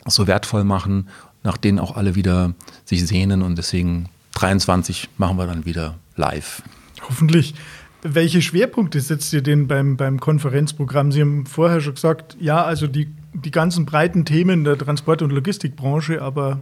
so 0.07 0.27
wertvoll 0.27 0.65
machen, 0.65 1.09
nach 1.45 1.57
denen 1.57 1.79
auch 1.79 1.97
alle 1.97 2.15
wieder 2.15 2.55
sich 2.85 3.07
sehnen 3.07 3.43
und 3.43 3.57
deswegen 3.57 4.09
23 4.33 5.09
machen 5.19 5.37
wir 5.37 5.47
dann 5.47 5.65
wieder 5.65 5.97
live. 6.17 6.63
Hoffentlich. 7.09 7.55
Welche 8.03 8.41
Schwerpunkte 8.41 9.01
setzt 9.01 9.33
ihr 9.35 9.43
denn 9.43 9.69
beim, 9.69 9.99
beim 9.99 10.21
Konferenzprogramm? 10.21 11.13
Sie 11.13 11.21
haben 11.21 11.45
vorher 11.45 11.83
schon 11.83 11.95
gesagt, 11.95 12.37
ja, 12.41 12.65
also 12.65 12.87
die 12.87 13.09
die 13.33 13.51
ganzen 13.51 13.87
breiten 13.87 14.25
Themen 14.25 14.65
der 14.65 14.77
Transport- 14.79 15.23
und 15.23 15.31
Logistikbranche, 15.31 16.23
aber 16.23 16.61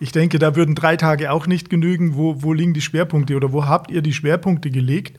ich 0.00 0.12
denke, 0.12 0.38
da 0.38 0.56
würden 0.56 0.74
drei 0.74 0.96
Tage 0.96 1.30
auch 1.30 1.46
nicht 1.46 1.70
genügen. 1.70 2.14
Wo, 2.16 2.42
wo 2.42 2.52
liegen 2.52 2.74
die 2.74 2.80
Schwerpunkte 2.80 3.36
oder 3.36 3.52
wo 3.52 3.66
habt 3.66 3.90
ihr 3.90 4.02
die 4.02 4.12
Schwerpunkte 4.12 4.70
gelegt? 4.70 5.18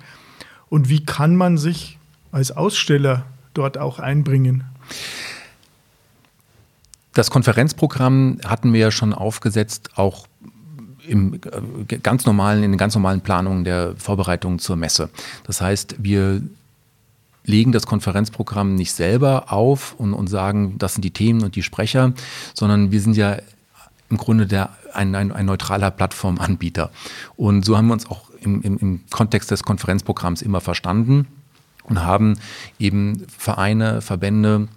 Und 0.70 0.90
wie 0.90 1.04
kann 1.04 1.36
man 1.36 1.58
sich 1.58 1.98
als 2.32 2.52
Aussteller 2.52 3.26
dort 3.54 3.78
auch 3.78 4.00
einbringen? 4.00 4.64
Das 7.14 7.32
Konferenzprogramm 7.32 8.40
hatten 8.46 8.74
wir 8.74 8.80
ja 8.82 8.92
schon 8.92 9.14
aufgesetzt, 9.14 9.92
auch 9.96 10.28
im 11.08 11.36
äh, 11.36 11.98
ganz 11.98 12.26
normalen, 12.26 12.64
in 12.64 12.72
den 12.72 12.78
ganz 12.78 12.94
normalen 12.96 13.22
Planungen 13.22 13.64
der 13.64 13.96
Vorbereitung 13.98 14.60
zur 14.60 14.76
Messe. 14.76 15.10
Das 15.46 15.62
heißt, 15.62 15.96
wir 16.00 16.42
legen 17.46 17.72
das 17.72 17.86
Konferenzprogramm 17.86 18.76
nicht 18.76 18.94
selber 18.94 19.52
auf 19.52 19.96
und, 19.98 20.14
und 20.14 20.28
sagen, 20.28 20.78
das 20.78 20.94
sind 20.94 21.04
die 21.04 21.12
Themen 21.12 21.44
und 21.44 21.56
die 21.56 21.64
Sprecher, 21.64 22.14
sondern 22.54 22.92
wir 22.92 23.02
sind 23.02 23.16
ja 23.16 23.38
im 24.10 24.18
Grunde 24.18 24.46
der, 24.46 24.70
ein, 24.94 25.16
ein, 25.16 25.32
ein 25.32 25.46
neutraler 25.46 25.92
Plattformanbieter. 25.92 26.92
Und 27.36 27.66
so 27.66 27.78
haben 27.78 27.88
wir 27.88 27.94
uns 27.94 28.10
auch 28.10 28.30
im, 28.42 28.62
im, 28.62 28.78
im 28.78 29.02
Kontext 29.10 29.52
des 29.52 29.64
Konferenzprogramms 29.64 30.42
immer 30.42 30.62
verstanden 30.62 31.28
und 31.84 32.04
haben 32.04 32.40
eben 32.80 33.26
Vereine, 33.38 34.02
Verbände 34.02 34.68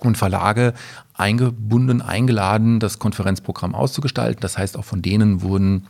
und 0.00 0.16
Verlage 0.16 0.74
eingebunden, 1.14 2.00
eingeladen, 2.00 2.80
das 2.80 2.98
Konferenzprogramm 2.98 3.74
auszugestalten. 3.74 4.40
Das 4.40 4.56
heißt, 4.56 4.76
auch 4.76 4.84
von 4.84 5.02
denen 5.02 5.42
wurden 5.42 5.86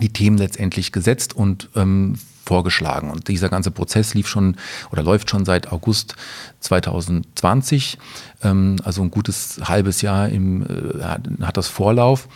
die 0.00 0.12
Themen 0.12 0.38
letztendlich 0.38 0.92
gesetzt 0.92 1.34
und 1.34 1.68
ähm, 1.74 2.18
vorgeschlagen. 2.44 3.10
Und 3.10 3.28
dieser 3.28 3.48
ganze 3.48 3.70
Prozess 3.70 4.14
lief 4.14 4.28
schon 4.28 4.56
oder 4.92 5.02
läuft 5.02 5.30
schon 5.30 5.44
seit 5.44 5.72
August 5.72 6.14
2020, 6.60 7.98
ähm, 8.42 8.76
also 8.84 9.02
ein 9.02 9.10
gutes 9.10 9.60
halbes 9.64 10.00
Jahr 10.02 10.28
im, 10.28 10.62
äh, 10.62 11.02
hat 11.42 11.56
das 11.56 11.68
Vorlauf. 11.68 12.28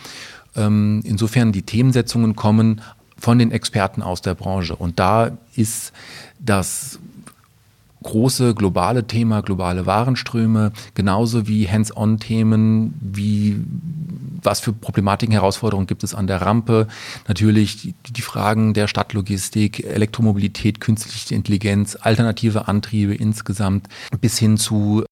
Ähm, 0.55 1.01
insofern 1.05 1.51
die 1.51 1.63
Themensetzungen 1.63 2.35
kommen 2.35 2.81
von 3.17 3.39
den 3.39 3.51
Experten 3.51 4.01
aus 4.01 4.21
der 4.21 4.35
Branche. 4.35 4.75
Und 4.75 4.99
da 4.99 5.31
ist 5.55 5.93
das 6.39 6.99
große 8.03 8.55
globale 8.55 9.05
Thema, 9.05 9.41
globale 9.41 9.85
Warenströme, 9.85 10.71
genauso 10.95 11.47
wie 11.47 11.69
Hands-on-Themen, 11.69 12.95
wie 12.99 13.57
was 14.43 14.59
für 14.59 14.73
Problematiken, 14.73 15.33
Herausforderungen 15.33 15.87
gibt 15.87 16.03
es 16.03 16.13
an 16.13 16.27
der 16.27 16.41
Rampe, 16.41 16.87
natürlich 17.27 17.81
die, 17.81 17.93
die 18.09 18.21
Fragen 18.21 18.73
der 18.73 18.87
Stadtlogistik, 18.87 19.83
Elektromobilität, 19.85 20.79
künstliche 20.81 21.35
Intelligenz, 21.35 21.97
alternative 21.99 22.67
Antriebe 22.67 23.15
insgesamt, 23.15 23.87
bis 24.19 24.37
hin 24.37 24.57
zu 24.57 25.03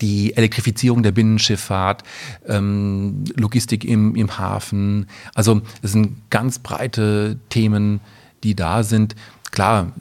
die 0.00 0.36
Elektrifizierung 0.36 1.02
der 1.02 1.12
Binnenschifffahrt, 1.12 2.04
ähm, 2.46 3.24
Logistik 3.36 3.84
im, 3.84 4.14
im 4.14 4.38
Hafen. 4.38 5.08
Also 5.34 5.62
es 5.82 5.92
sind 5.92 6.30
ganz 6.30 6.58
breite 6.58 7.38
Themen, 7.48 8.00
die 8.44 8.54
da 8.54 8.82
sind. 8.82 9.16
Klar, 9.50 9.92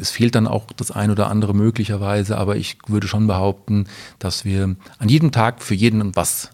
es 0.00 0.10
fehlt 0.10 0.34
dann 0.34 0.46
auch 0.46 0.72
das 0.72 0.90
ein 0.90 1.10
oder 1.10 1.28
andere 1.28 1.54
möglicherweise, 1.54 2.38
aber 2.38 2.56
ich 2.56 2.78
würde 2.86 3.06
schon 3.06 3.26
behaupten, 3.26 3.86
dass 4.18 4.44
wir 4.46 4.76
an 4.98 5.08
jedem 5.08 5.30
Tag 5.30 5.62
für 5.62 5.74
jeden 5.74 6.16
was 6.16 6.50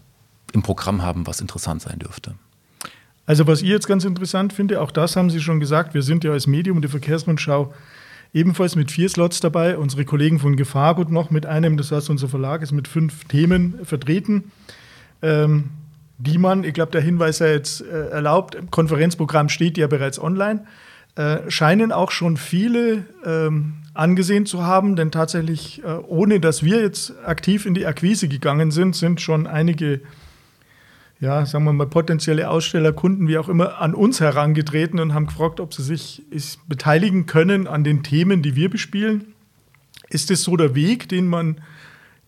im 0.55 0.63
Programm 0.63 1.03
haben, 1.03 1.27
was 1.27 1.41
interessant 1.41 1.81
sein 1.81 1.99
dürfte. 1.99 2.33
Also 3.27 3.45
was 3.47 3.61
ich 3.61 3.69
jetzt 3.69 3.87
ganz 3.87 4.05
interessant 4.05 4.53
finde, 4.53 4.81
auch 4.81 4.91
das 4.91 5.15
haben 5.15 5.29
Sie 5.29 5.41
schon 5.41 5.59
gesagt, 5.59 5.93
wir 5.93 6.01
sind 6.01 6.23
ja 6.23 6.31
als 6.31 6.47
Medium 6.47 6.81
der 6.81 6.89
Verkehrsrundschau 6.89 7.73
ebenfalls 8.33 8.75
mit 8.75 8.91
vier 8.91 9.09
Slots 9.09 9.39
dabei. 9.39 9.77
Unsere 9.77 10.05
Kollegen 10.05 10.39
von 10.39 10.55
Gefahrgut 10.55 11.11
noch 11.11 11.31
mit 11.31 11.45
einem, 11.45 11.77
das 11.77 11.91
heißt 11.91 12.09
unser 12.09 12.27
Verlag 12.27 12.61
ist 12.61 12.71
mit 12.71 12.87
fünf 12.87 13.25
Themen 13.25 13.79
vertreten, 13.83 14.51
ähm, 15.21 15.69
die 16.17 16.37
man, 16.37 16.63
ich 16.63 16.73
glaube 16.73 16.91
der 16.91 17.01
Hinweis 17.01 17.37
sei 17.37 17.51
jetzt 17.51 17.81
äh, 17.81 18.09
erlaubt, 18.09 18.57
Konferenzprogramm 18.71 19.49
steht 19.49 19.77
ja 19.77 19.87
bereits 19.87 20.19
online. 20.19 20.65
Äh, 21.15 21.49
scheinen 21.49 21.93
auch 21.93 22.11
schon 22.11 22.35
viele 22.35 23.05
ähm, 23.25 23.75
angesehen 23.93 24.45
zu 24.45 24.63
haben, 24.63 24.97
denn 24.97 25.11
tatsächlich, 25.11 25.81
äh, 25.83 25.87
ohne 26.07 26.41
dass 26.41 26.61
wir 26.61 26.81
jetzt 26.81 27.13
aktiv 27.25 27.65
in 27.65 27.73
die 27.73 27.85
Akquise 27.85 28.27
gegangen 28.27 28.69
sind, 28.71 28.97
sind 28.97 29.21
schon 29.21 29.47
einige, 29.47 30.01
ja, 31.19 31.45
sagen 31.45 31.63
wir 31.63 31.73
mal, 31.73 31.87
potenzielle 31.87 32.49
Aussteller, 32.49 32.91
Kunden, 32.91 33.27
wie 33.27 33.37
auch 33.37 33.47
immer, 33.47 33.79
an 33.81 33.95
uns 33.95 34.19
herangetreten 34.19 34.99
und 34.99 35.13
haben 35.13 35.27
gefragt, 35.27 35.59
ob 35.59 35.73
sie 35.73 35.83
sich 35.83 36.23
beteiligen 36.67 37.25
können 37.25 37.67
an 37.67 37.83
den 37.83 38.03
Themen, 38.03 38.41
die 38.41 38.55
wir 38.55 38.69
bespielen. 38.69 39.33
Ist 40.09 40.29
das 40.29 40.43
so 40.43 40.57
der 40.57 40.75
Weg, 40.75 41.07
den 41.09 41.27
man, 41.27 41.61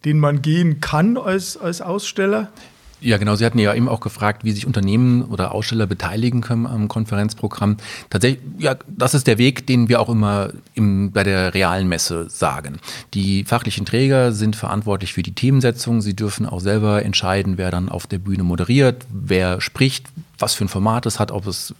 den 0.06 0.20
man 0.20 0.42
gehen 0.42 0.80
kann 0.80 1.18
als, 1.18 1.58
als 1.58 1.82
Aussteller? 1.82 2.52
Ja, 3.00 3.18
genau. 3.18 3.36
Sie 3.36 3.46
hatten 3.46 3.60
ja 3.60 3.74
eben 3.76 3.88
auch 3.88 4.00
gefragt, 4.00 4.44
wie 4.44 4.52
sich 4.52 4.66
Unternehmen 4.66 5.24
oder 5.24 5.52
Aussteller 5.52 5.86
beteiligen 5.86 6.42
können 6.42 6.66
am 6.66 6.88
Konferenzprogramm. 6.88 7.78
Tatsächlich, 8.10 8.42
ja, 8.58 8.76
das 8.88 9.14
ist 9.14 9.28
der 9.28 9.38
Weg, 9.38 9.68
den 9.68 9.88
wir 9.88 10.02
auch 10.02 10.10
immer 10.10 10.50
im, 10.74 11.12
bei 11.12 11.24
der 11.24 11.54
realen 11.54 11.88
Messe 11.88 12.28
sagen. 12.30 12.80
Die 13.14 13.44
fachlichen 13.44 13.86
Träger 13.86 14.32
sind 14.32 14.56
verantwortlich 14.56 15.14
für 15.14 15.22
die 15.22 15.34
Themensetzung. 15.34 16.02
Sie 16.02 16.16
dürfen 16.16 16.48
auch 16.48 16.60
selber 16.60 17.06
entscheiden, 17.06 17.58
wer 17.58 17.70
dann 17.70 17.90
auf 17.90 18.08
der 18.08 18.18
Bühne 18.18 18.44
moderiert, 18.44 19.06
wer 19.12 19.62
spricht, 19.62 20.08
was 20.40 20.56
für 20.56 20.66
ein 20.66 20.70
Format 20.70 21.06
es 21.06 21.20
hat, 21.20 21.32
ob 21.32 21.46
es 21.46 21.76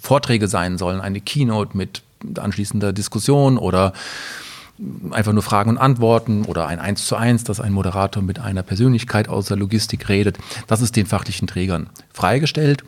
Vorträge 0.00 0.46
sein 0.46 0.76
sollen, 0.76 1.00
eine 1.00 1.20
Keynote 1.20 1.76
mit 1.76 2.02
anschließender 2.36 2.92
Diskussion 2.92 3.56
oder 3.56 3.92
einfach 5.10 5.32
nur 5.32 5.42
Fragen 5.42 5.70
und 5.70 5.78
Antworten 5.78 6.44
oder 6.44 6.66
ein 6.66 6.78
Eins 6.78 7.06
zu 7.06 7.16
eins, 7.16 7.44
dass 7.44 7.60
ein 7.60 7.72
Moderator 7.72 8.22
mit 8.22 8.38
einer 8.38 8.62
Persönlichkeit 8.62 9.28
aus 9.28 9.46
der 9.46 9.56
Logistik 9.56 10.08
redet. 10.08 10.38
Das 10.66 10.80
ist 10.80 10.96
den 10.96 11.06
fachlichen 11.06 11.46
Trägern 11.46 11.88
freigestellt. 12.12 12.84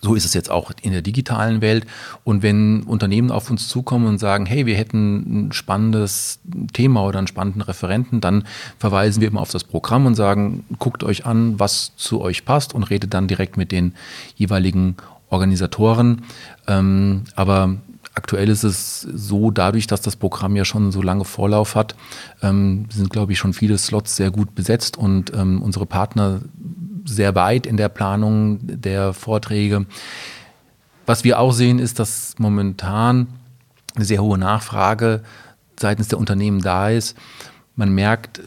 So 0.00 0.14
ist 0.14 0.24
es 0.24 0.32
jetzt 0.32 0.50
auch 0.50 0.70
in 0.82 0.92
der 0.92 1.02
digitalen 1.02 1.60
Welt. 1.60 1.84
Und 2.22 2.42
wenn 2.42 2.84
Unternehmen 2.84 3.32
auf 3.32 3.50
uns 3.50 3.68
zukommen 3.68 4.06
und 4.06 4.18
sagen, 4.18 4.46
hey, 4.46 4.64
wir 4.64 4.76
hätten 4.76 5.48
ein 5.48 5.52
spannendes 5.52 6.38
Thema 6.72 7.04
oder 7.04 7.18
einen 7.18 7.26
spannenden 7.26 7.62
Referenten, 7.62 8.20
dann 8.20 8.44
verweisen 8.78 9.20
wir 9.20 9.28
immer 9.28 9.40
auf 9.40 9.50
das 9.50 9.64
Programm 9.64 10.06
und 10.06 10.14
sagen, 10.14 10.64
guckt 10.78 11.02
euch 11.02 11.26
an, 11.26 11.58
was 11.58 11.92
zu 11.96 12.20
euch 12.20 12.44
passt 12.44 12.74
und 12.74 12.84
redet 12.84 13.12
dann 13.12 13.26
direkt 13.26 13.56
mit 13.56 13.72
den 13.72 13.94
jeweiligen 14.36 14.96
Organisatoren. 15.30 16.22
Ähm, 16.66 17.24
aber 17.36 17.76
Aktuell 18.18 18.48
ist 18.48 18.64
es 18.64 19.02
so, 19.02 19.52
dadurch, 19.52 19.86
dass 19.86 20.00
das 20.00 20.16
Programm 20.16 20.56
ja 20.56 20.64
schon 20.64 20.90
so 20.90 21.00
lange 21.02 21.24
Vorlauf 21.24 21.76
hat, 21.76 21.94
ähm, 22.42 22.86
sind, 22.90 23.10
glaube 23.10 23.30
ich, 23.30 23.38
schon 23.38 23.52
viele 23.52 23.78
Slots 23.78 24.16
sehr 24.16 24.32
gut 24.32 24.56
besetzt 24.56 24.96
und 24.96 25.32
ähm, 25.36 25.62
unsere 25.62 25.86
Partner 25.86 26.40
sehr 27.04 27.36
weit 27.36 27.64
in 27.64 27.76
der 27.76 27.88
Planung 27.88 28.58
der 28.60 29.12
Vorträge. 29.12 29.86
Was 31.06 31.22
wir 31.22 31.38
auch 31.38 31.52
sehen, 31.52 31.78
ist, 31.78 32.00
dass 32.00 32.34
momentan 32.38 33.28
eine 33.94 34.04
sehr 34.04 34.20
hohe 34.20 34.36
Nachfrage 34.36 35.22
seitens 35.78 36.08
der 36.08 36.18
Unternehmen 36.18 36.60
da 36.60 36.90
ist. 36.90 37.16
Man 37.76 37.92
merkt 37.92 38.40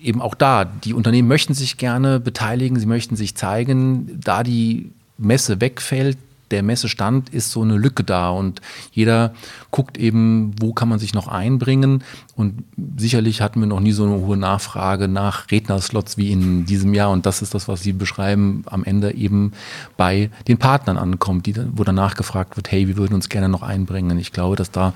eben 0.00 0.22
auch 0.22 0.36
da, 0.36 0.64
die 0.64 0.94
Unternehmen 0.94 1.26
möchten 1.26 1.54
sich 1.54 1.76
gerne 1.76 2.20
beteiligen, 2.20 2.78
sie 2.78 2.86
möchten 2.86 3.16
sich 3.16 3.34
zeigen. 3.34 4.20
Da 4.20 4.44
die 4.44 4.92
Messe 5.18 5.60
wegfällt, 5.60 6.16
der 6.50 6.62
Messestand 6.62 7.28
ist 7.28 7.50
so 7.50 7.62
eine 7.62 7.76
Lücke 7.76 8.04
da 8.04 8.30
und 8.30 8.60
jeder 8.92 9.34
guckt 9.70 9.98
eben, 9.98 10.54
wo 10.60 10.72
kann 10.72 10.88
man 10.88 10.98
sich 10.98 11.12
noch 11.12 11.28
einbringen. 11.28 12.02
Und 12.36 12.64
sicherlich 12.96 13.42
hatten 13.42 13.60
wir 13.60 13.66
noch 13.66 13.80
nie 13.80 13.92
so 13.92 14.04
eine 14.04 14.14
hohe 14.14 14.36
Nachfrage 14.36 15.08
nach 15.08 15.50
Rednerslots 15.50 16.16
wie 16.16 16.32
in 16.32 16.64
diesem 16.64 16.94
Jahr. 16.94 17.10
Und 17.10 17.26
das 17.26 17.42
ist 17.42 17.54
das, 17.54 17.68
was 17.68 17.82
Sie 17.82 17.92
beschreiben, 17.92 18.64
am 18.66 18.84
Ende 18.84 19.12
eben 19.14 19.52
bei 19.96 20.30
den 20.46 20.58
Partnern 20.58 20.96
ankommt, 20.96 21.46
die, 21.46 21.54
wo 21.74 21.84
danach 21.84 22.14
gefragt 22.14 22.56
wird, 22.56 22.70
hey, 22.70 22.88
wir 22.88 22.96
würden 22.96 23.14
uns 23.14 23.28
gerne 23.28 23.48
noch 23.48 23.62
einbringen. 23.62 24.18
Ich 24.18 24.32
glaube, 24.32 24.56
dass 24.56 24.70
da 24.70 24.94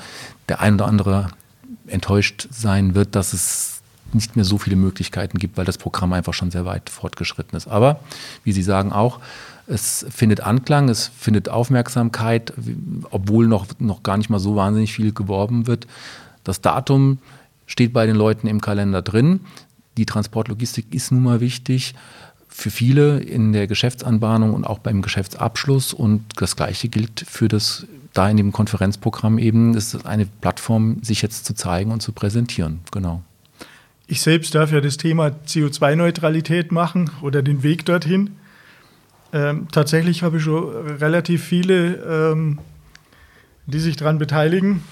der 0.49 0.61
ein 0.61 0.75
oder 0.75 0.87
andere 0.87 1.29
enttäuscht 1.87 2.49
sein 2.51 2.95
wird, 2.95 3.15
dass 3.15 3.33
es 3.33 3.83
nicht 4.15 4.37
mehr 4.37 4.45
so 4.45 4.59
viele 4.59 4.77
Möglichkeiten 4.77 5.39
gibt, 5.39 5.57
weil 5.57 5.65
das 5.65 5.79
Programm 5.79 6.13
einfach 6.13 6.35
schon 6.35 6.51
sehr 6.51 6.65
weit 6.65 6.91
fortgeschritten 6.91 7.57
ist. 7.57 7.67
Aber, 7.67 8.01
wie 8.45 8.53
Sie 8.53 8.63
sagen 8.63 8.93
auch, 8.93 9.21
es 9.73 10.07
findet 10.11 10.41
Anklang, 10.41 10.89
es 10.89 11.09
findet 11.19 11.49
Aufmerksamkeit, 11.49 12.53
obwohl 13.11 13.47
noch, 13.47 13.67
noch 13.79 14.03
gar 14.03 14.17
nicht 14.19 14.31
mal 14.31 14.39
so 14.39 14.55
wahnsinnig 14.55 14.93
viel 14.93 15.13
geworben 15.13 15.67
wird. 15.67 15.87
Das 16.45 16.61
Datum 16.61 17.19
steht 17.67 17.93
bei 17.93 18.07
den 18.07 18.17
Leuten 18.17 18.47
im 18.47 18.61
Kalender 18.61 19.03
drin. 19.03 19.41
Die 19.97 20.07
Transportlogistik 20.07 20.95
ist 20.95 21.13
nun 21.13 21.23
mal 21.23 21.41
wichtig 21.41 21.95
für 22.49 22.71
viele 22.71 23.21
in 23.21 23.53
der 23.53 23.67
Geschäftsanbahnung 23.67 24.53
und 24.53 24.65
auch 24.65 24.79
beim 24.79 25.01
Geschäftsabschluss. 25.01 25.95
Und 25.95 26.25
das 26.37 26.55
Gleiche 26.55 26.89
gilt 26.89 27.25
für 27.27 27.49
das 27.49 27.87
da 28.13 28.29
in 28.29 28.37
dem 28.37 28.53
Konferenzprogramm 28.53 29.39
eben. 29.39 29.75
Es 29.75 29.95
ist 29.95 30.05
eine 30.05 30.27
Plattform, 30.27 30.99
sich 31.03 31.23
jetzt 31.23 31.47
zu 31.47 31.55
zeigen 31.55 31.91
und 31.93 32.03
zu 32.03 32.13
präsentieren. 32.13 32.81
Genau. 32.91 33.23
Ich 34.07 34.21
selbst 34.21 34.55
darf 34.55 34.71
ja 34.71 34.83
das 34.83 34.99
Thema 34.99 35.29
CO2-Neutralität 35.47 36.73
machen 36.73 37.11
oder 37.23 37.43
den 37.43 37.63
Weg 37.63 37.87
dorthin. 37.87 38.37
Ähm, 39.33 39.69
tatsächlich 39.73 40.23
habe 40.23 40.37
ich 40.37 40.43
schon 40.43 40.69
relativ 40.99 41.43
viele, 41.43 41.95
ähm, 42.33 42.59
die 43.67 43.81
sich 43.81 43.97
daran 43.97 44.19
beteiligen. 44.19 44.83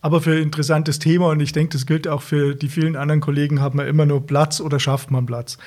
Aber 0.00 0.20
für 0.20 0.32
ein 0.32 0.42
interessantes 0.42 0.98
Thema 0.98 1.28
und 1.28 1.40
ich 1.40 1.52
denke, 1.52 1.72
das 1.72 1.86
gilt 1.86 2.06
auch 2.06 2.22
für 2.22 2.54
die 2.54 2.68
vielen 2.68 2.94
anderen 2.94 3.20
Kollegen, 3.20 3.60
hat 3.60 3.74
man 3.74 3.86
immer 3.88 4.06
nur 4.06 4.26
Platz 4.26 4.60
oder 4.60 4.78
schafft 4.78 5.10
man 5.10 5.26
Platz. 5.26 5.58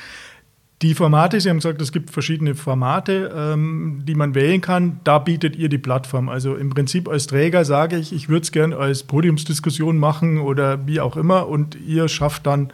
Die 0.81 0.95
Formate, 0.95 1.39
Sie 1.39 1.49
haben 1.49 1.57
gesagt, 1.57 1.79
es 1.79 1.91
gibt 1.91 2.09
verschiedene 2.09 2.55
Formate, 2.55 3.31
ähm, 3.35 4.01
die 4.07 4.15
man 4.15 4.33
wählen 4.33 4.61
kann. 4.61 4.99
Da 5.03 5.19
bietet 5.19 5.55
ihr 5.55 5.69
die 5.69 5.77
Plattform. 5.77 6.27
Also 6.27 6.55
im 6.55 6.71
Prinzip 6.71 7.07
als 7.07 7.27
Träger 7.27 7.65
sage 7.65 7.97
ich, 7.97 8.13
ich 8.13 8.29
würde 8.29 8.43
es 8.43 8.51
gerne 8.51 8.77
als 8.77 9.03
Podiumsdiskussion 9.03 9.99
machen 9.99 10.39
oder 10.39 10.87
wie 10.87 10.99
auch 10.99 11.17
immer 11.17 11.47
und 11.47 11.75
ihr 11.75 12.07
schafft 12.07 12.47
dann 12.47 12.71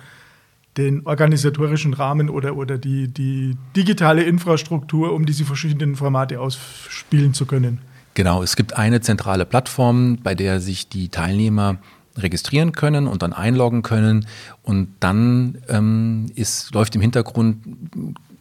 den 0.78 1.06
organisatorischen 1.06 1.94
Rahmen 1.94 2.30
oder, 2.30 2.56
oder 2.56 2.78
die, 2.78 3.08
die 3.08 3.56
digitale 3.76 4.24
Infrastruktur, 4.24 5.14
um 5.14 5.26
diese 5.26 5.46
verschiedenen 5.46 5.96
Formate 5.96 6.40
ausspielen 6.40 7.34
zu 7.34 7.46
können. 7.46 7.80
Genau, 8.14 8.42
es 8.42 8.56
gibt 8.56 8.76
eine 8.78 9.02
zentrale 9.02 9.46
Plattform, 9.46 10.18
bei 10.24 10.36
der 10.36 10.60
sich 10.60 10.90
die 10.90 11.10
Teilnehmer 11.10 11.78
registrieren 12.16 12.72
können 12.72 13.08
und 13.08 13.22
dann 13.22 13.34
einloggen 13.34 13.84
können. 13.84 14.26
Und 14.64 14.90
dann 15.00 15.60
ähm, 15.70 16.26
ist, 16.36 16.74
läuft 16.74 16.96
im 16.96 17.02
Hintergrund 17.02 17.58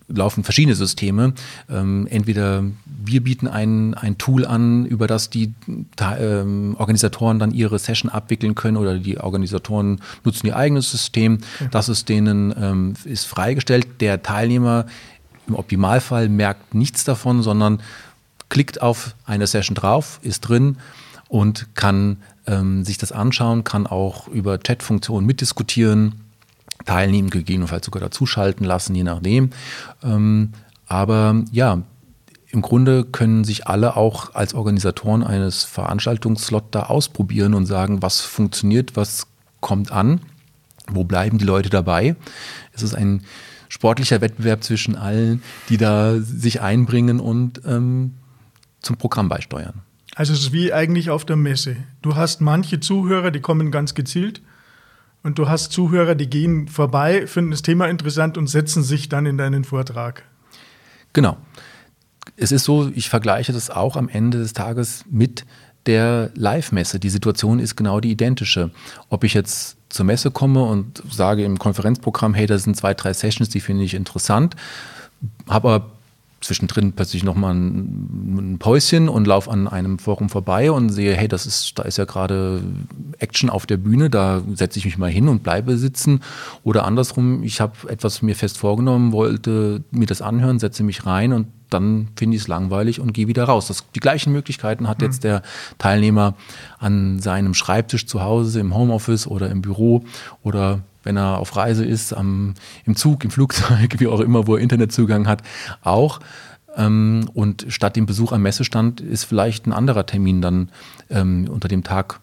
laufen 0.09 0.45
verschiedene 0.45 0.75
Systeme. 0.75 1.35
Ähm, 1.69 2.07
entweder 2.11 2.65
wir 3.07 3.23
bieten 3.23 3.49
ein, 3.49 3.95
ein 3.95 4.19
Tool 4.19 4.45
an, 4.45 4.87
über 4.87 5.07
das 5.07 5.31
die 5.31 5.55
ähm, 6.01 6.77
Organisatoren 6.79 7.39
dann 7.39 7.53
ihre 7.53 7.79
Session 7.79 8.11
abwickeln 8.11 8.55
können 8.55 8.77
oder 8.77 8.99
die 8.99 9.19
Organisatoren 9.19 10.01
nutzen 10.25 10.47
ihr 10.47 10.57
eigenes 10.57 10.91
System. 10.91 11.39
Okay. 11.57 11.69
Das 11.71 11.89
ist 11.89 12.09
denen 12.09 12.55
ähm, 12.59 12.95
ist 13.05 13.27
freigestellt. 13.27 14.01
Der 14.01 14.23
Teilnehmer 14.23 14.87
im 15.47 15.55
Optimalfall 15.55 16.29
merkt 16.29 16.75
nichts 16.75 17.05
davon, 17.05 17.43
sondern 17.43 17.81
klickt 18.49 18.83
auf 18.83 19.15
eine 19.25 19.47
Session 19.47 19.75
drauf, 19.75 20.19
ist 20.23 20.41
drin 20.43 20.77
und 21.29 21.75
kann 21.75 22.19
ähm, 22.47 22.85
sich 22.85 22.99
das 22.99 23.13
anschauen, 23.13 23.65
kann 23.65 23.87
auch 23.87 24.29
über 24.29 24.61
Chat-Funktionen 24.61 25.27
mitdiskutieren, 25.27 26.23
teilnehmen, 26.85 27.31
gegebenenfalls 27.31 27.85
sogar 27.85 28.01
dazuschalten 28.01 28.65
lassen, 28.65 28.95
je 28.95 29.03
nachdem. 29.03 29.51
Ähm, 30.03 30.53
aber 30.87 31.43
ja, 31.51 31.83
im 32.57 32.63
Grunde 32.63 33.05
können 33.05 33.45
sich 33.45 33.67
alle 33.67 33.99
auch 33.99 34.35
als 34.35 34.55
Organisatoren 34.55 35.23
eines 35.23 35.63
Veranstaltungsslot 35.65 36.65
da 36.71 36.85
ausprobieren 36.85 37.53
und 37.53 37.67
sagen, 37.67 38.01
was 38.01 38.23
funktioniert, 38.23 38.97
was 38.97 39.27
kommt 39.61 39.93
an, 39.93 40.21
wo 40.89 41.05
bleiben 41.05 41.37
die 41.37 41.45
Leute 41.45 41.69
dabei. 41.69 42.17
Es 42.73 42.83
ist 42.83 42.95
ein 42.95 43.25
sportlicher 43.69 44.23
Wettbewerb 44.23 44.65
zwischen 44.65 44.97
allen, 44.97 45.43
die 45.69 45.77
da 45.77 46.19
sich 46.19 46.63
einbringen 46.63 47.21
und 47.21 47.61
ähm, 47.67 48.15
zum 48.81 48.97
Programm 48.97 49.29
beisteuern. 49.29 49.83
Also 50.15 50.33
es 50.33 50.39
ist 50.41 50.53
wie 50.55 50.73
eigentlich 50.73 51.11
auf 51.11 51.27
der 51.27 51.37
Messe. 51.37 51.77
Du 52.01 52.17
hast 52.17 52.41
manche 52.41 52.81
Zuhörer, 52.81 53.33
die 53.33 53.41
kommen 53.41 53.71
ganz 53.71 53.93
gezielt 53.93 54.41
und 55.23 55.39
du 55.39 55.47
hast 55.47 55.73
Zuhörer, 55.73 56.15
die 56.15 56.31
gehen 56.31 56.69
vorbei, 56.69 57.27
finden 57.27 57.51
das 57.51 57.61
Thema 57.61 57.87
interessant 57.89 58.39
und 58.39 58.47
setzen 58.47 58.83
sich 58.83 59.11
dann 59.11 59.27
in 59.27 59.37
deinen 59.37 59.65
Vortrag. 59.65 60.23
Genau. 61.13 61.37
Es 62.37 62.53
ist 62.53 62.65
so, 62.65 62.91
ich 62.95 63.09
vergleiche 63.09 63.53
das 63.53 63.71
auch 63.71 63.97
am 63.97 64.09
Ende 64.09 64.39
des 64.39 64.53
Tages 64.53 65.05
mit 65.11 65.45
der 65.87 66.31
Live-Messe. 66.35 66.99
Die 66.99 67.09
Situation 67.09 67.59
ist 67.59 67.77
genau 67.77 68.01
die 68.01 68.11
identische. 68.11 68.71
Ob 69.09 69.25
ich 69.25 69.35
jetzt 69.35 69.77
zur 69.89 70.05
Messe 70.05 70.31
komme 70.31 70.65
und 70.65 71.03
sage 71.11 71.45
im 71.45 71.59
Konferenzprogramm, 71.59 72.35
hey, 72.35 72.47
das 72.47 72.65
sind 72.65 72.77
zwei, 72.77 72.95
drei 72.95 73.13
Sessions, 73.13 73.49
die 73.49 73.61
finde 73.61 73.85
ich 73.85 73.95
interessant, 73.95 74.57
habe 75.49 75.69
aber 75.69 75.91
zwischendrin 76.41 76.93
plötzlich 76.93 77.25
nochmal 77.25 77.55
ein, 77.55 78.53
ein 78.53 78.59
Päuschen 78.59 79.09
und 79.09 79.27
laufe 79.27 79.51
an 79.51 79.69
einem 79.69 79.99
Forum 79.99 80.29
vorbei 80.29 80.71
und 80.71 80.91
sehe, 80.91 81.15
hey, 81.15 81.29
das 81.29 81.47
ist, 81.47 81.79
da 81.79 81.85
ist 81.85 81.97
ja 81.99 82.05
gerade 82.05 82.63
Action 83.19 83.49
auf 83.49 83.67
der 83.67 83.79
Bühne, 83.79 84.11
da 84.11 84.43
setze 84.55 84.79
ich 84.79 84.85
mich 84.85 84.99
mal 84.99 85.11
hin 85.11 85.29
und 85.29 85.43
bleibe 85.43 85.77
sitzen. 85.79 86.21
Oder 86.63 86.85
andersrum, 86.85 87.43
ich 87.43 87.61
habe 87.61 87.73
etwas 87.89 88.23
mir 88.23 88.37
fest 88.37 88.59
vorgenommen, 88.59 89.13
wollte 89.13 89.83
mir 89.91 90.07
das 90.07 90.21
anhören, 90.21 90.59
setze 90.59 90.85
mich 90.85 91.07
rein 91.07 91.33
und 91.33 91.47
dann 91.71 92.09
finde 92.17 92.37
ich 92.37 92.43
es 92.43 92.49
langweilig 92.49 93.01
und 93.01 93.13
gehe 93.13 93.29
wieder 93.29 93.45
raus. 93.45 93.69
Das, 93.69 93.85
die 93.95 94.01
gleichen 94.01 94.33
Möglichkeiten 94.33 94.89
hat 94.89 94.99
mhm. 94.99 95.05
jetzt 95.05 95.25
der 95.25 95.43
Teilnehmer 95.79 96.35
an 96.79 97.19
seinem 97.19 97.55
Schreibtisch 97.55 98.07
zu 98.07 98.23
Hause, 98.23 98.61
im 98.61 98.75
Homeoffice 98.75 99.27
oder 99.27 99.51
im 99.51 99.63
Büro 99.63 100.05
oder 100.43 100.81
wenn 101.03 101.17
er 101.17 101.39
auf 101.39 101.55
Reise 101.55 101.85
ist, 101.85 102.13
am, 102.13 102.55
im 102.85 102.97
Zug, 102.97 103.25
im 103.25 103.31
Flugzeug, 103.31 103.95
wie 103.99 104.09
auch 104.09 104.21
immer, 104.21 104.47
wo 104.47 104.57
er 104.57 104.63
Internetzugang 104.63 105.29
hat, 105.29 105.43
auch. 105.83 106.21
Ähm, 106.77 107.31
und 107.33 107.67
statt 107.69 107.97
dem 107.97 108.07
Besuch 108.07 108.33
am 108.33 108.43
Messestand 108.43 109.01
ist 109.01 109.25
vielleicht 109.25 109.67
ein 109.67 109.73
anderer 109.73 110.05
Termin 110.05 110.43
dann 110.43 110.71
ähm, 111.09 111.49
unter 111.49 111.69
dem 111.69 111.85
Tag 111.85 112.21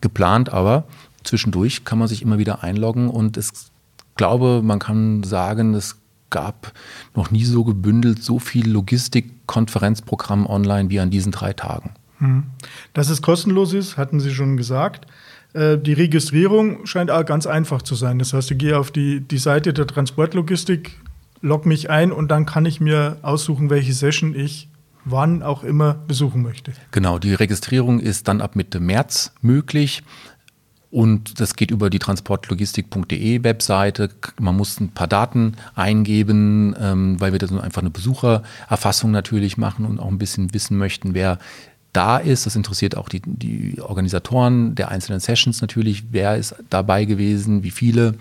geplant, 0.00 0.52
aber 0.52 0.84
zwischendurch 1.24 1.84
kann 1.84 1.98
man 1.98 2.08
sich 2.08 2.22
immer 2.22 2.38
wieder 2.38 2.62
einloggen 2.62 3.08
und 3.08 3.36
es 3.36 3.70
glaube, 4.16 4.60
man 4.62 4.78
kann 4.78 5.22
sagen, 5.22 5.74
es 5.74 5.96
gab 6.30 6.72
noch 7.14 7.30
nie 7.30 7.44
so 7.44 7.64
gebündelt 7.64 8.22
so 8.22 8.38
viel 8.38 8.70
Logistik-Konferenzprogramm 8.70 10.46
online 10.46 10.90
wie 10.90 11.00
an 11.00 11.10
diesen 11.10 11.32
drei 11.32 11.52
Tagen. 11.52 11.90
Hm. 12.18 12.44
Dass 12.92 13.08
es 13.08 13.22
kostenlos 13.22 13.72
ist, 13.72 13.96
hatten 13.96 14.20
Sie 14.20 14.32
schon 14.32 14.56
gesagt. 14.56 15.06
Äh, 15.52 15.78
die 15.78 15.94
Registrierung 15.94 16.86
scheint 16.86 17.10
auch 17.10 17.24
ganz 17.24 17.46
einfach 17.46 17.82
zu 17.82 17.94
sein. 17.94 18.18
Das 18.18 18.32
heißt, 18.32 18.50
ich 18.50 18.58
gehe 18.58 18.78
auf 18.78 18.90
die, 18.90 19.20
die 19.20 19.38
Seite 19.38 19.72
der 19.72 19.86
Transportlogistik, 19.86 20.98
log 21.40 21.66
mich 21.66 21.90
ein 21.90 22.12
und 22.12 22.28
dann 22.30 22.46
kann 22.46 22.66
ich 22.66 22.80
mir 22.80 23.18
aussuchen, 23.22 23.70
welche 23.70 23.92
Session 23.92 24.34
ich 24.34 24.68
wann 25.04 25.42
auch 25.42 25.64
immer 25.64 25.94
besuchen 25.94 26.42
möchte. 26.42 26.72
Genau, 26.90 27.18
die 27.18 27.34
Registrierung 27.34 28.00
ist 28.00 28.28
dann 28.28 28.40
ab 28.40 28.56
Mitte 28.56 28.80
März 28.80 29.32
möglich. 29.40 30.02
Und 30.90 31.40
das 31.40 31.54
geht 31.54 31.70
über 31.70 31.88
die 31.88 32.00
transportlogistik.de 32.00 33.44
Webseite. 33.44 34.10
Man 34.40 34.56
muss 34.56 34.80
ein 34.80 34.88
paar 34.88 35.06
Daten 35.06 35.54
eingeben, 35.76 36.74
ähm, 36.80 37.20
weil 37.20 37.32
wir 37.32 37.38
das 37.38 37.52
einfach 37.52 37.82
eine 37.82 37.90
Besuchererfassung 37.90 39.12
natürlich 39.12 39.56
machen 39.56 39.86
und 39.86 40.00
auch 40.00 40.08
ein 40.08 40.18
bisschen 40.18 40.52
wissen 40.52 40.76
möchten, 40.78 41.14
wer 41.14 41.38
da 41.92 42.18
ist. 42.18 42.46
Das 42.46 42.56
interessiert 42.56 42.96
auch 42.96 43.08
die, 43.08 43.22
die 43.24 43.80
Organisatoren 43.80 44.74
der 44.74 44.88
einzelnen 44.90 45.20
Sessions 45.20 45.60
natürlich. 45.60 46.04
Wer 46.10 46.36
ist 46.36 46.56
dabei 46.70 47.04
gewesen, 47.04 47.62
wie 47.62 47.70
viele. 47.70 48.14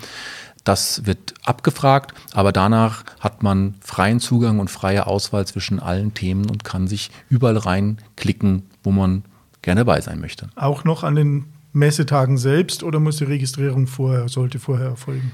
Das 0.65 1.05
wird 1.05 1.33
abgefragt, 1.45 2.13
aber 2.33 2.51
danach 2.51 3.03
hat 3.21 3.41
man 3.41 3.75
freien 3.79 4.19
Zugang 4.19 4.59
und 4.59 4.69
freie 4.69 5.07
Auswahl 5.07 5.47
zwischen 5.47 5.79
allen 5.79 6.13
Themen 6.13 6.49
und 6.49 6.65
kann 6.65 6.87
sich 6.87 7.09
überall 7.29 7.57
reinklicken, 7.57 8.63
wo 8.83 8.91
man 8.91 9.23
gerne 9.61 9.81
dabei 9.81 10.01
sein 10.01 10.19
möchte. 10.19 10.49
Auch 10.55 10.83
noch 10.83 11.03
an 11.03 11.15
den 11.15 11.45
Messetagen 11.73 12.37
selbst 12.37 12.83
oder 12.83 12.99
muss 12.99 13.17
die 13.17 13.25
Registrierung 13.25 13.87
vorher, 13.87 14.27
sollte 14.29 14.59
vorher 14.59 14.87
erfolgen? 14.87 15.31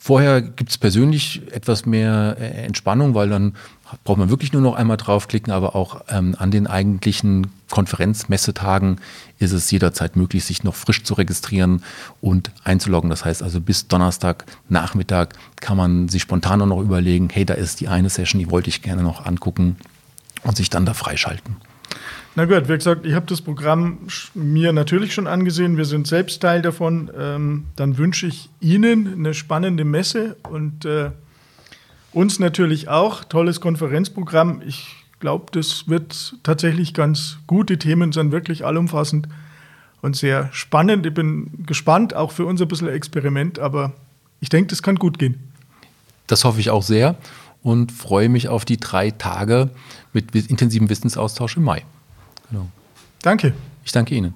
Vorher 0.00 0.40
gibt 0.40 0.70
es 0.70 0.78
persönlich 0.78 1.42
etwas 1.50 1.84
mehr 1.84 2.36
äh, 2.38 2.64
Entspannung, 2.64 3.14
weil 3.14 3.28
dann 3.28 3.56
braucht 4.04 4.18
man 4.18 4.30
wirklich 4.30 4.52
nur 4.52 4.62
noch 4.62 4.76
einmal 4.76 4.96
draufklicken, 4.96 5.52
aber 5.52 5.74
auch 5.74 6.02
ähm, 6.08 6.36
an 6.38 6.52
den 6.52 6.68
eigentlichen 6.68 7.48
Konferenzmessetagen 7.68 9.00
ist 9.40 9.50
es 9.50 9.68
jederzeit 9.72 10.14
möglich, 10.14 10.44
sich 10.44 10.62
noch 10.62 10.76
frisch 10.76 11.02
zu 11.02 11.14
registrieren 11.14 11.82
und 12.20 12.52
einzuloggen. 12.62 13.10
Das 13.10 13.24
heißt 13.24 13.42
also 13.42 13.60
bis 13.60 13.88
Donnerstag 13.88 14.44
Nachmittag 14.68 15.34
kann 15.56 15.76
man 15.76 16.08
sich 16.08 16.22
spontan 16.22 16.60
noch 16.60 16.80
überlegen, 16.80 17.28
hey, 17.32 17.44
da 17.44 17.54
ist 17.54 17.80
die 17.80 17.88
eine 17.88 18.08
Session, 18.08 18.38
die 18.38 18.52
wollte 18.52 18.68
ich 18.68 18.82
gerne 18.82 19.02
noch 19.02 19.26
angucken 19.26 19.76
und 20.44 20.56
sich 20.56 20.70
dann 20.70 20.86
da 20.86 20.94
freischalten. 20.94 21.56
Na 22.34 22.44
gut, 22.44 22.68
wie 22.68 22.74
gesagt, 22.74 23.04
ich 23.04 23.14
habe 23.14 23.26
das 23.26 23.40
Programm 23.40 23.98
mir 24.34 24.72
natürlich 24.72 25.12
schon 25.12 25.26
angesehen. 25.26 25.76
Wir 25.76 25.84
sind 25.84 26.06
selbst 26.06 26.40
Teil 26.40 26.62
davon. 26.62 27.10
Ähm, 27.18 27.64
dann 27.74 27.98
wünsche 27.98 28.26
ich 28.26 28.48
Ihnen 28.60 29.12
eine 29.12 29.34
spannende 29.34 29.84
Messe 29.84 30.36
und 30.48 30.84
äh, 30.84 31.10
uns 32.12 32.38
natürlich 32.38 32.88
auch. 32.88 33.24
Tolles 33.24 33.60
Konferenzprogramm. 33.60 34.62
Ich 34.64 34.94
glaube, 35.20 35.46
das 35.52 35.88
wird 35.88 36.36
tatsächlich 36.42 36.94
ganz 36.94 37.38
gut. 37.46 37.70
Die 37.70 37.76
Themen 37.76 38.12
sind 38.12 38.30
wirklich 38.30 38.64
allumfassend 38.64 39.28
und 40.00 40.16
sehr 40.16 40.48
spannend. 40.52 41.06
Ich 41.06 41.14
bin 41.14 41.64
gespannt, 41.66 42.14
auch 42.14 42.32
für 42.32 42.46
uns 42.46 42.60
ein 42.62 42.68
bisschen 42.68 42.88
Experiment, 42.88 43.58
aber 43.58 43.92
ich 44.40 44.48
denke, 44.48 44.68
das 44.68 44.82
kann 44.82 44.96
gut 44.96 45.18
gehen. 45.18 45.52
Das 46.26 46.44
hoffe 46.44 46.60
ich 46.60 46.70
auch 46.70 46.82
sehr 46.82 47.16
und 47.62 47.90
freue 47.90 48.28
mich 48.28 48.48
auf 48.48 48.64
die 48.64 48.76
drei 48.76 49.10
Tage 49.10 49.70
mit 50.12 50.34
intensivem 50.34 50.88
Wissensaustausch 50.88 51.56
im 51.56 51.64
Mai. 51.64 51.84
Genau. 52.50 52.68
Danke. 53.22 53.54
Ich 53.84 53.92
danke 53.92 54.14
Ihnen. 54.14 54.34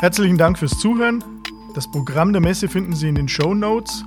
Herzlichen 0.00 0.38
Dank 0.38 0.58
fürs 0.58 0.78
Zuhören. 0.78 1.22
Das 1.74 1.90
Programm 1.90 2.32
der 2.32 2.42
Messe 2.42 2.68
finden 2.68 2.94
Sie 2.94 3.08
in 3.08 3.14
den 3.14 3.28
Show 3.28 3.54
Notes. 3.54 4.04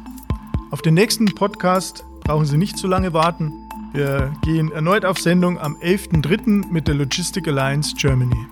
Auf 0.72 0.82
den 0.82 0.94
nächsten 0.94 1.26
Podcast 1.34 2.04
brauchen 2.22 2.46
Sie 2.46 2.58
nicht 2.58 2.78
zu 2.78 2.88
lange 2.88 3.14
warten. 3.14 3.52
Wir 3.94 4.34
gehen 4.44 4.72
erneut 4.72 5.06
auf 5.06 5.20
Sendung 5.20 5.58
am 5.58 5.78
11.03. 5.78 6.70
mit 6.70 6.88
der 6.88 6.96
Logistic 6.96 7.48
Alliance 7.48 7.96
Germany. 7.96 8.46